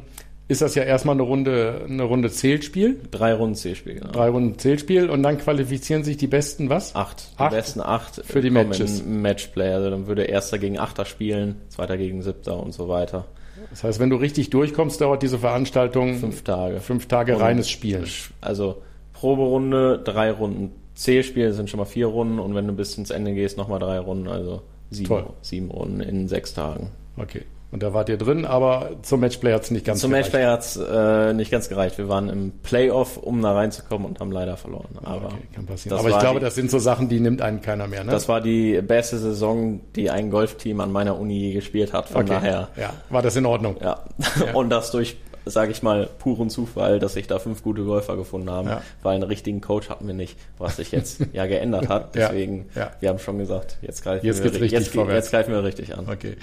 ist 0.48 0.62
das 0.62 0.74
ja 0.74 0.82
erstmal 0.82 1.14
eine 1.14 1.22
Runde, 1.22 1.84
eine 1.88 2.02
Runde 2.02 2.30
Zählspiel, 2.30 2.98
Drei 3.10 3.34
Runden 3.34 3.54
C-Spiel, 3.54 3.96
genau. 3.96 4.10
drei 4.10 4.30
Runden 4.30 4.58
Zählspiel 4.58 5.10
und 5.10 5.22
dann 5.22 5.38
qualifizieren 5.38 6.04
sich 6.04 6.16
die 6.16 6.26
besten, 6.26 6.70
was? 6.70 6.94
Acht. 6.94 7.32
Die 7.34 7.42
Acht 7.42 7.50
besten 7.50 7.80
acht 7.80 8.22
für 8.24 8.40
die 8.40 8.50
Matches. 8.50 9.04
Matchplay. 9.04 9.72
Also 9.72 9.90
dann 9.90 10.06
würde 10.06 10.24
Erster 10.24 10.58
gegen 10.58 10.78
Achter 10.78 11.04
spielen, 11.04 11.56
Zweiter 11.68 11.98
gegen 11.98 12.22
Siebter 12.22 12.60
und 12.60 12.72
so 12.72 12.88
weiter. 12.88 13.26
Das 13.70 13.84
heißt, 13.84 14.00
wenn 14.00 14.08
du 14.08 14.16
richtig 14.16 14.50
durchkommst, 14.50 15.00
dauert 15.00 15.22
diese 15.22 15.38
Veranstaltung 15.38 16.14
Fünf 16.16 16.42
Tage. 16.42 16.80
fünf 16.80 17.06
Tage 17.06 17.36
Und 17.36 17.42
reines 17.42 17.68
Spielen. 17.68 18.06
Also 18.40 18.82
Proberunde, 19.12 20.00
drei 20.02 20.30
Runden 20.30 20.70
C-Spiel 20.94 21.52
sind 21.52 21.68
schon 21.68 21.78
mal 21.78 21.84
vier 21.84 22.06
Runden 22.06 22.38
und 22.38 22.54
wenn 22.54 22.66
du 22.66 22.72
bis 22.72 22.96
ins 22.96 23.10
Ende 23.10 23.34
gehst, 23.34 23.58
nochmal 23.58 23.80
drei 23.80 23.98
Runden, 23.98 24.28
also 24.28 24.62
sieben, 24.90 25.08
Toll. 25.08 25.26
sieben 25.42 25.70
Runden 25.70 26.00
in 26.00 26.26
sechs 26.26 26.54
Tagen. 26.54 26.90
Okay. 27.16 27.42
Und 27.70 27.82
da 27.82 27.92
wart 27.92 28.08
ihr 28.08 28.16
drin, 28.16 28.46
aber 28.46 28.92
zum 29.02 29.20
Matchplay 29.20 29.52
hat 29.52 29.64
es 29.64 29.70
nicht 29.70 29.84
ganz 29.84 30.00
Zum 30.00 30.10
gereicht. 30.10 30.32
Matchplay 30.32 30.46
hat 30.50 30.60
es 30.60 30.76
äh, 30.76 31.34
nicht 31.34 31.50
ganz 31.50 31.68
gereicht. 31.68 31.98
Wir 31.98 32.08
waren 32.08 32.30
im 32.30 32.52
Playoff, 32.62 33.18
um 33.18 33.42
da 33.42 33.52
reinzukommen 33.52 34.06
und 34.06 34.20
haben 34.20 34.32
leider 34.32 34.56
verloren. 34.56 34.88
Aber 35.02 35.26
Okay, 35.26 35.36
kann 35.54 35.66
passieren. 35.66 35.98
Aber 35.98 36.08
ich 36.08 36.18
glaube, 36.18 36.38
die- 36.40 36.44
das 36.46 36.54
sind 36.54 36.70
so 36.70 36.78
Sachen, 36.78 37.10
die 37.10 37.20
nimmt 37.20 37.42
einen 37.42 37.60
keiner 37.60 37.86
mehr, 37.86 38.04
ne? 38.04 38.10
das 38.10 38.26
war 38.26 38.40
die 38.40 38.80
beste 38.80 39.18
Saison, 39.18 39.80
die 39.96 40.08
ein 40.08 40.30
Golfteam 40.30 40.80
an 40.80 40.90
meiner 40.92 41.18
Uni 41.20 41.38
je 41.38 41.52
gespielt 41.52 41.92
hat. 41.92 42.08
Von 42.08 42.22
okay. 42.22 42.30
daher, 42.40 42.68
Ja, 42.76 42.94
war 43.10 43.20
das 43.20 43.36
in 43.36 43.44
Ordnung? 43.44 43.76
ja. 43.82 43.98
Und 44.54 44.70
das 44.70 44.90
durch, 44.90 45.18
sage 45.48 45.72
ich 45.72 45.82
mal, 45.82 46.08
puren 46.18 46.50
Zufall, 46.50 46.98
dass 46.98 47.14
sich 47.14 47.26
da 47.26 47.38
fünf 47.38 47.62
gute 47.62 47.84
Golfer 47.84 48.16
gefunden 48.16 48.50
haben, 48.50 48.68
Ja. 48.68 48.82
weil 49.02 49.14
einen 49.14 49.24
richtigen 49.24 49.60
Coach 49.60 49.88
hatten 49.88 50.06
wir 50.06 50.14
nicht, 50.14 50.38
was 50.58 50.76
sich 50.76 50.92
jetzt 50.92 51.22
ja 51.32 51.46
geändert 51.46 51.88
hat. 51.88 52.14
Deswegen, 52.14 52.66
ja. 52.74 52.90
wir 53.00 53.08
haben 53.08 53.18
schon 53.18 53.38
gesagt, 53.38 53.78
jetzt 53.82 54.02
greifen 54.02 54.24
Jetzt 54.26 54.42
wir 54.42 54.52
richtig 54.52 54.72
jetzt, 54.72 54.94
jetzt 54.94 55.30
greifen 55.30 55.52
wir 55.52 55.64
richtig 55.64 55.96
an. 55.96 56.08
Okay. 56.08 56.36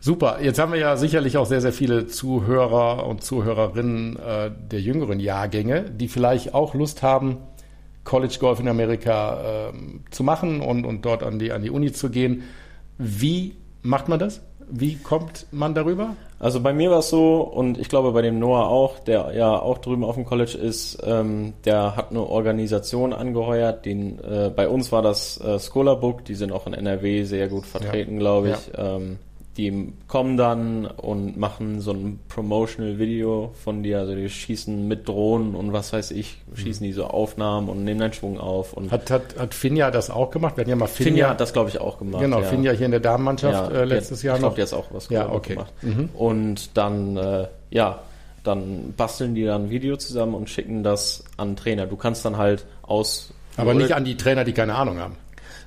Super. 0.00 0.38
Jetzt 0.40 0.58
haben 0.58 0.72
wir 0.72 0.78
ja 0.78 0.96
sicherlich 0.96 1.36
auch 1.36 1.46
sehr, 1.46 1.60
sehr 1.60 1.72
viele 1.72 2.06
Zuhörer 2.06 3.06
und 3.06 3.24
Zuhörerinnen 3.24 4.16
äh, 4.16 4.50
der 4.70 4.80
jüngeren 4.80 5.18
Jahrgänge, 5.20 5.82
die 5.90 6.08
vielleicht 6.08 6.54
auch 6.54 6.74
Lust 6.74 7.02
haben, 7.02 7.38
College 8.04 8.36
Golf 8.38 8.60
in 8.60 8.68
Amerika 8.68 9.70
ähm, 9.70 10.04
zu 10.10 10.22
machen 10.22 10.60
und, 10.60 10.84
und 10.84 11.04
dort 11.04 11.22
an 11.22 11.38
die, 11.38 11.50
an 11.50 11.62
die 11.62 11.70
Uni 11.70 11.92
zu 11.92 12.10
gehen. 12.10 12.44
Wie 12.98 13.56
macht 13.82 14.08
man 14.08 14.18
das? 14.18 14.42
Wie 14.68 14.96
kommt 14.96 15.46
man 15.52 15.74
darüber? 15.74 16.16
Also 16.38 16.60
bei 16.60 16.74
mir 16.74 16.90
war 16.90 16.98
es 16.98 17.08
so, 17.08 17.40
und 17.40 17.78
ich 17.78 17.88
glaube 17.88 18.12
bei 18.12 18.20
dem 18.20 18.38
Noah 18.38 18.68
auch, 18.68 18.98
der 18.98 19.32
ja 19.34 19.58
auch 19.58 19.78
drüben 19.78 20.04
auf 20.04 20.16
dem 20.16 20.26
College 20.26 20.58
ist, 20.58 20.98
ähm, 21.04 21.54
der 21.64 21.96
hat 21.96 22.10
eine 22.10 22.22
Organisation 22.22 23.12
angeheuert. 23.14 23.86
Den, 23.86 24.18
äh, 24.22 24.50
bei 24.54 24.68
uns 24.68 24.92
war 24.92 25.00
das 25.00 25.40
äh, 25.40 25.58
Scholar 25.58 25.96
Book, 25.96 26.24
die 26.24 26.34
sind 26.34 26.52
auch 26.52 26.66
in 26.66 26.74
NRW 26.74 27.24
sehr 27.24 27.48
gut 27.48 27.64
vertreten, 27.64 28.18
glaube 28.18 28.50
ich. 28.50 28.72
Ähm, 28.76 29.18
die 29.56 29.92
kommen 30.08 30.36
dann 30.36 30.86
und 30.86 31.36
machen 31.36 31.80
so 31.80 31.92
ein 31.92 32.18
Promotional-Video 32.28 33.52
von 33.64 33.82
dir, 33.82 34.00
also 34.00 34.14
die 34.14 34.28
schießen 34.28 34.86
mit 34.86 35.08
Drohnen 35.08 35.54
und 35.54 35.72
was 35.72 35.92
weiß 35.92 36.10
ich, 36.10 36.38
schießen 36.54 36.84
die 36.84 36.92
so 36.92 37.04
Aufnahmen 37.06 37.68
und 37.68 37.84
nehmen 37.84 38.00
dann 38.00 38.12
Schwung 38.12 38.38
auf. 38.38 38.72
Und 38.74 38.90
Hat, 38.92 39.10
hat, 39.10 39.38
hat 39.38 39.54
Finja 39.54 39.90
das 39.90 40.10
auch 40.10 40.30
gemacht? 40.30 40.56
Wir 40.56 40.62
hatten 40.62 40.70
ja 40.70 40.76
mal 40.76 40.86
Finja. 40.86 41.10
Finja 41.12 41.28
hat 41.30 41.40
das, 41.40 41.52
glaube 41.52 41.70
ich, 41.70 41.80
auch 41.80 41.98
gemacht. 41.98 42.22
genau, 42.22 42.40
ja. 42.40 42.44
Finja 42.46 42.72
hier 42.72 42.86
in 42.86 42.90
der 42.92 43.00
Damenmannschaft 43.00 43.72
Ja, 43.72 43.80
äh, 43.80 43.84
letztes 43.84 44.20
die, 44.20 44.26
Jahr 44.26 44.36
ich 44.36 44.42
noch. 44.42 44.54
glaube, 44.54 44.68
die 44.68 44.74
hat 44.74 44.78
auch 44.78 44.92
was 44.92 45.08
Ja, 45.08 45.30
okay. 45.32 45.54
gemacht. 45.54 45.72
Mhm. 45.82 46.08
Und 46.14 46.76
dann, 46.76 47.16
äh, 47.16 47.46
ja, 47.70 48.00
dann 48.44 48.92
basteln 48.96 49.34
die 49.34 49.44
dann 49.44 49.64
ein 49.64 49.70
Video 49.70 49.96
zusammen 49.96 50.34
und 50.34 50.48
schicken 50.50 50.82
das 50.82 51.24
an 51.36 51.56
Trainer. 51.56 51.86
Du 51.86 51.96
kannst 51.96 52.24
dann 52.24 52.36
halt 52.36 52.64
aus. 52.82 53.32
Aber 53.56 53.74
nicht 53.74 53.92
an 53.92 54.04
die 54.04 54.16
Trainer, 54.16 54.44
die 54.44 54.52
keine 54.52 54.74
Ahnung 54.74 54.98
haben. 54.98 55.16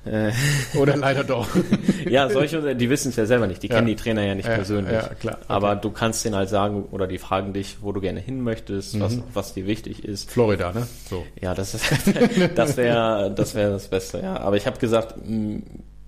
Äh, 0.04 0.30
Oder 0.78 0.96
leider 0.96 1.24
doch. 1.24 1.46
ja, 2.08 2.30
solche, 2.30 2.74
die 2.74 2.88
wissen 2.90 3.10
es 3.10 3.16
ja 3.16 3.26
selber 3.26 3.46
nicht. 3.46 3.62
Die 3.62 3.68
Ja. 3.68 3.74
kennen 3.76 3.86
die 3.86 3.96
Trainer 3.96 4.22
ja 4.24 4.34
nicht 4.34 4.48
Ja, 4.48 4.54
persönlich. 4.54 4.92
ja, 4.94 5.08
klar. 5.20 5.34
Okay. 5.36 5.44
Aber 5.48 5.76
du 5.76 5.90
kannst 5.90 6.24
denen 6.24 6.36
halt 6.36 6.48
sagen, 6.48 6.84
oder 6.90 7.06
die 7.06 7.18
fragen 7.18 7.52
dich, 7.52 7.78
wo 7.82 7.92
du 7.92 8.00
gerne 8.00 8.20
hin 8.20 8.40
möchtest, 8.42 8.98
was, 8.98 9.16
Mhm. 9.16 9.22
was 9.34 9.52
dir 9.54 9.66
wichtig 9.66 10.04
ist. 10.04 10.30
Florida, 10.30 10.72
ne? 10.72 10.86
So. 11.08 11.24
Ja, 11.40 11.54
das 11.54 11.74
ist, 11.74 11.84
das 12.54 12.76
wäre, 12.76 13.30
das 13.34 13.54
wäre 13.54 13.72
das 13.72 13.88
Beste, 13.88 14.20
ja. 14.20 14.38
Aber 14.38 14.56
ich 14.56 14.66
habe 14.66 14.78
gesagt, 14.78 15.16
mh, 15.22 15.60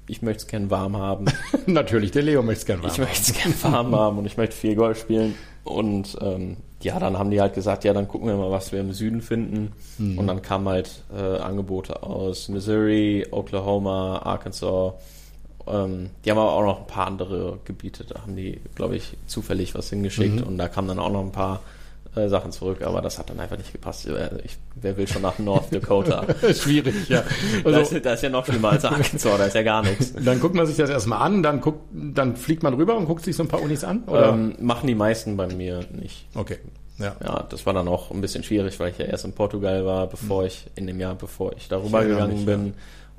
ich 0.09 0.23
möchte 0.23 0.43
es 0.43 0.47
gern 0.49 0.71
warm 0.71 0.97
haben. 0.97 1.27
Natürlich, 1.67 2.11
der 2.13 2.23
Leo 2.23 2.43
möchte 2.43 2.61
es 2.61 2.67
gerne 2.67 2.83
Ich 2.87 2.99
möchte 2.99 3.33
es 3.33 3.33
gern 3.35 3.55
warm 3.63 3.95
haben 3.95 4.19
und 4.19 4.25
ich 4.27 4.37
möchte 4.37 4.57
viel 4.57 4.75
Golf 4.75 5.01
spielen. 5.01 5.35
Und 5.65 6.17
ähm, 6.21 6.57
ja, 6.85 6.99
dann 6.99 7.19
haben 7.19 7.31
die 7.31 7.41
halt 7.41 7.55
gesagt, 7.55 7.85
ja, 7.85 7.93
dann 7.93 8.09
gucken 8.09 8.29
wir 8.29 8.37
mal, 8.37 8.51
was 8.51 8.73
wir 8.73 8.81
im 8.81 8.93
Süden 8.93 9.21
finden. 9.21 9.73
Mhm. 9.99 10.19
Und 10.19 10.27
dann 10.27 10.43
kamen 10.43 10.69
halt 10.69 11.03
äh, 11.15 11.39
Angebote 11.39 12.03
aus 12.03 12.49
Missouri, 12.49 13.27
Oklahoma, 13.31 14.19
Arkansas. 14.19 14.95
Ähm, 15.67 16.11
die 16.25 16.31
haben 16.31 16.39
aber 16.39 16.53
auch 16.53 16.65
noch 16.65 16.81
ein 16.81 16.87
paar 16.87 17.07
andere 17.07 17.59
Gebiete. 17.65 18.05
Da 18.05 18.23
haben 18.23 18.37
die, 18.37 18.61
glaube 18.75 18.97
ich, 18.97 19.17
zufällig 19.27 19.75
was 19.75 19.91
hingeschickt. 19.91 20.41
Mhm. 20.41 20.43
Und 20.43 20.59
da 20.59 20.69
kamen 20.69 20.89
dann 20.89 20.99
auch 20.99 21.13
noch 21.13 21.25
ein 21.25 21.33
paar 21.33 21.61
äh, 22.15 22.29
Sachen 22.29 22.53
zurück, 22.53 22.83
aber 22.83 23.01
das 23.01 23.19
hat 23.19 23.31
dann 23.31 23.41
einfach 23.41 23.57
nicht 23.57 23.73
gepasst. 23.73 24.07
Ich, 24.45 24.57
wer 24.75 24.97
will 24.97 25.09
schon 25.09 25.23
nach 25.23 25.39
North 25.39 25.73
Dakota? 25.73 26.27
Schwierig, 26.55 27.09
ja. 27.09 27.23
Also, 27.65 27.79
das, 27.79 27.93
ist, 27.93 28.05
das, 28.05 28.15
ist 28.15 28.23
ja 28.23 28.29
noch 28.29 28.45
schlimmer 28.45 28.71
als 28.71 28.85
Arkansas, 28.85 29.23
da 29.23 29.45
ist 29.47 29.55
ja 29.55 29.63
gar 29.63 29.83
nichts. 29.83 30.13
Dann 30.23 30.39
guckt 30.39 30.55
man 30.55 30.67
sich 30.67 30.77
das 30.77 30.91
erstmal 30.91 31.23
an, 31.23 31.43
dann 31.43 31.61
guckt, 31.61 31.81
dann 31.93 32.37
fliegt 32.37 32.63
man 32.63 32.75
rüber 32.75 32.97
und 32.97 33.07
guckt 33.07 33.25
sich 33.25 33.35
so 33.35 33.43
ein 33.43 33.49
paar 33.49 33.63
Unis 33.63 33.83
an? 33.83 34.05
Oder? 34.05 34.31
Ähm, 34.31 34.57
machen 34.61 34.87
die 34.87 34.95
meisten 34.95 35.37
bei 35.37 35.47
mir 35.47 35.87
nicht. 35.91 36.27
Okay. 36.35 36.59
Ja. 36.99 37.17
ja, 37.25 37.47
das 37.49 37.65
war 37.67 37.73
dann 37.73 37.89
auch 37.89 38.11
ein 38.11 38.21
bisschen 38.21 38.45
schwierig, 38.45 38.79
weil 38.79 38.91
ich 38.91 38.99
ja 38.99 39.07
erst 39.07 39.25
in 39.25 39.33
Portugal 39.33 39.85
war, 39.87 40.07
bevor 40.07 40.45
ich, 40.45 40.67
in 40.75 40.87
dem 40.87 41.01
Jahr, 41.01 41.15
bevor 41.15 41.53
ich 41.57 41.69
darüber 41.69 42.05
gegangen 42.05 42.35
nicht, 42.35 42.47
bin. 42.47 42.67
Ja. 42.67 42.73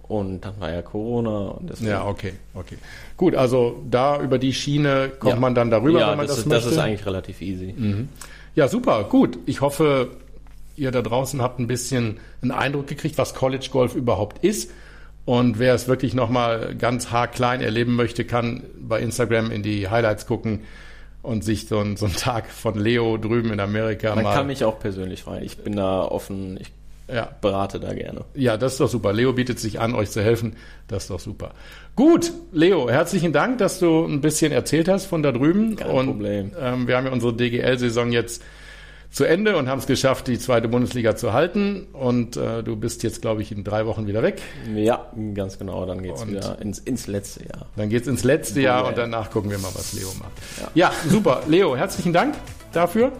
Und 0.07 0.41
dann 0.41 0.59
war 0.59 0.71
ja 0.71 0.81
Corona 0.81 1.47
und 1.47 1.69
deswegen. 1.69 1.89
Ja, 1.89 2.05
okay, 2.05 2.33
okay. 2.53 2.77
Gut, 3.17 3.35
also 3.35 3.81
da 3.89 4.21
über 4.21 4.37
die 4.37 4.53
Schiene 4.53 5.11
kommt 5.17 5.33
ja. 5.33 5.39
man 5.39 5.55
dann 5.55 5.71
darüber, 5.71 6.01
ja, 6.01 6.11
wenn 6.11 6.17
man 6.17 6.27
das, 6.27 6.35
das 6.35 6.39
ist, 6.39 6.45
möchte. 6.45 6.65
Das 6.65 6.73
ist 6.73 6.79
eigentlich 6.79 7.05
relativ 7.05 7.41
easy. 7.41 7.73
Mhm. 7.75 8.09
Ja, 8.55 8.67
super, 8.67 9.05
gut. 9.05 9.39
Ich 9.45 9.61
hoffe, 9.61 10.11
ihr 10.75 10.91
da 10.91 11.01
draußen 11.01 11.41
habt 11.41 11.59
ein 11.59 11.67
bisschen 11.67 12.19
einen 12.41 12.51
Eindruck 12.51 12.87
gekriegt, 12.87 13.17
was 13.17 13.33
College 13.33 13.67
Golf 13.71 13.95
überhaupt 13.95 14.43
ist. 14.43 14.71
Und 15.25 15.57
wer 15.57 15.73
es 15.73 15.87
wirklich 15.87 16.13
nochmal 16.13 16.75
ganz 16.75 17.11
haarklein 17.11 17.61
erleben 17.61 17.95
möchte, 17.95 18.25
kann 18.25 18.63
bei 18.77 18.99
Instagram 18.99 19.51
in 19.51 19.63
die 19.63 19.89
Highlights 19.89 20.27
gucken 20.27 20.61
und 21.21 21.43
sich 21.45 21.67
so, 21.67 21.79
ein, 21.79 21.95
so 21.95 22.05
einen 22.05 22.15
Tag 22.15 22.49
von 22.49 22.77
Leo 22.77 23.17
drüben 23.17 23.51
in 23.51 23.59
Amerika 23.61 24.09
Man 24.09 24.17
mal. 24.17 24.23
Man 24.23 24.33
kann 24.35 24.47
mich 24.47 24.65
auch 24.65 24.79
persönlich 24.79 25.23
freuen. 25.23 25.43
Ich 25.43 25.57
bin 25.57 25.77
da 25.77 26.03
offen. 26.03 26.57
Ich 26.59 26.71
ja. 27.07 27.29
berate 27.41 27.79
da 27.79 27.93
gerne. 27.93 28.25
Ja, 28.33 28.57
das 28.57 28.73
ist 28.73 28.79
doch 28.79 28.89
super. 28.89 29.13
Leo 29.13 29.33
bietet 29.33 29.59
sich 29.59 29.79
an, 29.79 29.95
euch 29.95 30.09
zu 30.11 30.21
helfen. 30.21 30.55
Das 30.87 31.03
ist 31.03 31.09
doch 31.09 31.19
super. 31.19 31.53
Gut, 31.95 32.31
Leo, 32.51 32.89
herzlichen 32.89 33.33
Dank, 33.33 33.57
dass 33.59 33.79
du 33.79 34.05
ein 34.05 34.21
bisschen 34.21 34.51
erzählt 34.51 34.87
hast 34.87 35.05
von 35.05 35.23
da 35.23 35.31
drüben. 35.31 35.75
Kein 35.75 35.91
und, 35.91 36.05
Problem. 36.07 36.51
Ähm, 36.59 36.87
wir 36.87 36.97
haben 36.97 37.05
ja 37.05 37.11
unsere 37.11 37.33
DGL-Saison 37.33 38.11
jetzt 38.11 38.43
zu 39.13 39.25
Ende 39.25 39.57
und 39.57 39.69
haben 39.69 39.77
es 39.77 39.85
geschafft, 39.85 40.27
die 40.27 40.39
zweite 40.39 40.67
Bundesliga 40.67 41.15
zu 41.15 41.33
halten. 41.33 41.87
Und 41.93 42.35
äh, 42.35 42.63
du 42.63 42.75
bist 42.75 43.03
jetzt, 43.03 43.21
glaube 43.21 43.43
ich, 43.43 43.51
in 43.51 43.63
drei 43.63 43.85
Wochen 43.85 44.07
wieder 44.07 44.23
weg. 44.23 44.41
Ja, 44.73 45.11
ganz 45.35 45.59
genau. 45.59 45.85
Dann 45.85 46.01
geht's 46.01 46.23
und 46.23 46.31
wieder 46.31 46.59
ins, 46.59 46.79
ins 46.79 47.05
letzte 47.05 47.43
Jahr. 47.43 47.67
Dann 47.75 47.89
geht's 47.89 48.07
ins 48.07 48.23
letzte 48.23 48.59
Jahr 48.59 48.87
und 48.87 48.97
danach 48.97 49.29
gucken 49.29 49.51
wir 49.51 49.59
mal, 49.59 49.71
was 49.75 49.93
Leo 49.93 50.09
macht. 50.19 50.31
Ja, 50.73 50.89
ja 50.89 50.91
super. 51.07 51.43
Leo, 51.47 51.77
herzlichen 51.77 52.11
Dank 52.11 52.33
dafür. 52.71 53.11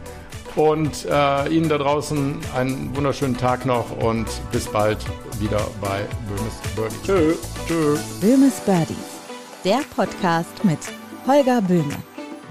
Und 0.55 1.05
äh, 1.09 1.49
Ihnen 1.49 1.67
da 1.67 1.77
draußen 1.77 2.37
einen 2.55 2.95
wunderschönen 2.95 3.37
Tag 3.37 3.65
noch 3.65 3.89
und 3.97 4.27
bis 4.51 4.67
bald 4.67 4.99
wieder 5.39 5.61
bei 5.81 6.05
Böhmes 6.27 6.53
Birdies. 6.75 7.01
Tschö. 7.03 7.35
Tschö. 7.67 7.97
Böhmes 8.21 8.59
Birdies, 8.61 8.97
der 9.65 9.81
Podcast 9.95 10.63
mit 10.63 10.79
Holger 11.27 11.61
Böhme. 11.61 11.95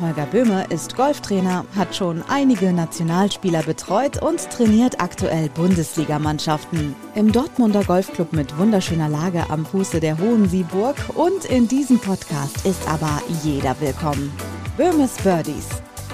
Holger 0.00 0.26
Böhme 0.26 0.66
ist 0.70 0.96
Golftrainer, 0.96 1.64
hat 1.76 1.94
schon 1.94 2.24
einige 2.28 2.72
Nationalspieler 2.72 3.62
betreut 3.62 4.20
und 4.20 4.50
trainiert 4.50 5.00
aktuell 5.00 5.48
Bundesligamannschaften. 5.50 6.96
Im 7.14 7.30
Dortmunder 7.30 7.84
Golfclub 7.84 8.32
mit 8.32 8.58
wunderschöner 8.58 9.08
Lage 9.08 9.44
am 9.48 9.64
Fuße 9.64 10.00
der 10.00 10.18
Hohen 10.18 10.48
Sieburg 10.48 10.96
und 11.14 11.44
in 11.44 11.68
diesem 11.68 12.00
Podcast 12.00 12.66
ist 12.66 12.88
aber 12.88 13.22
jeder 13.44 13.76
willkommen. 13.80 14.32
Böhmes 14.76 15.16
Birdies. 15.22 15.68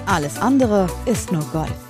Alles 0.09 0.38
andere 0.38 0.88
ist 1.05 1.33
nur 1.33 1.44
Golf. 1.53 1.88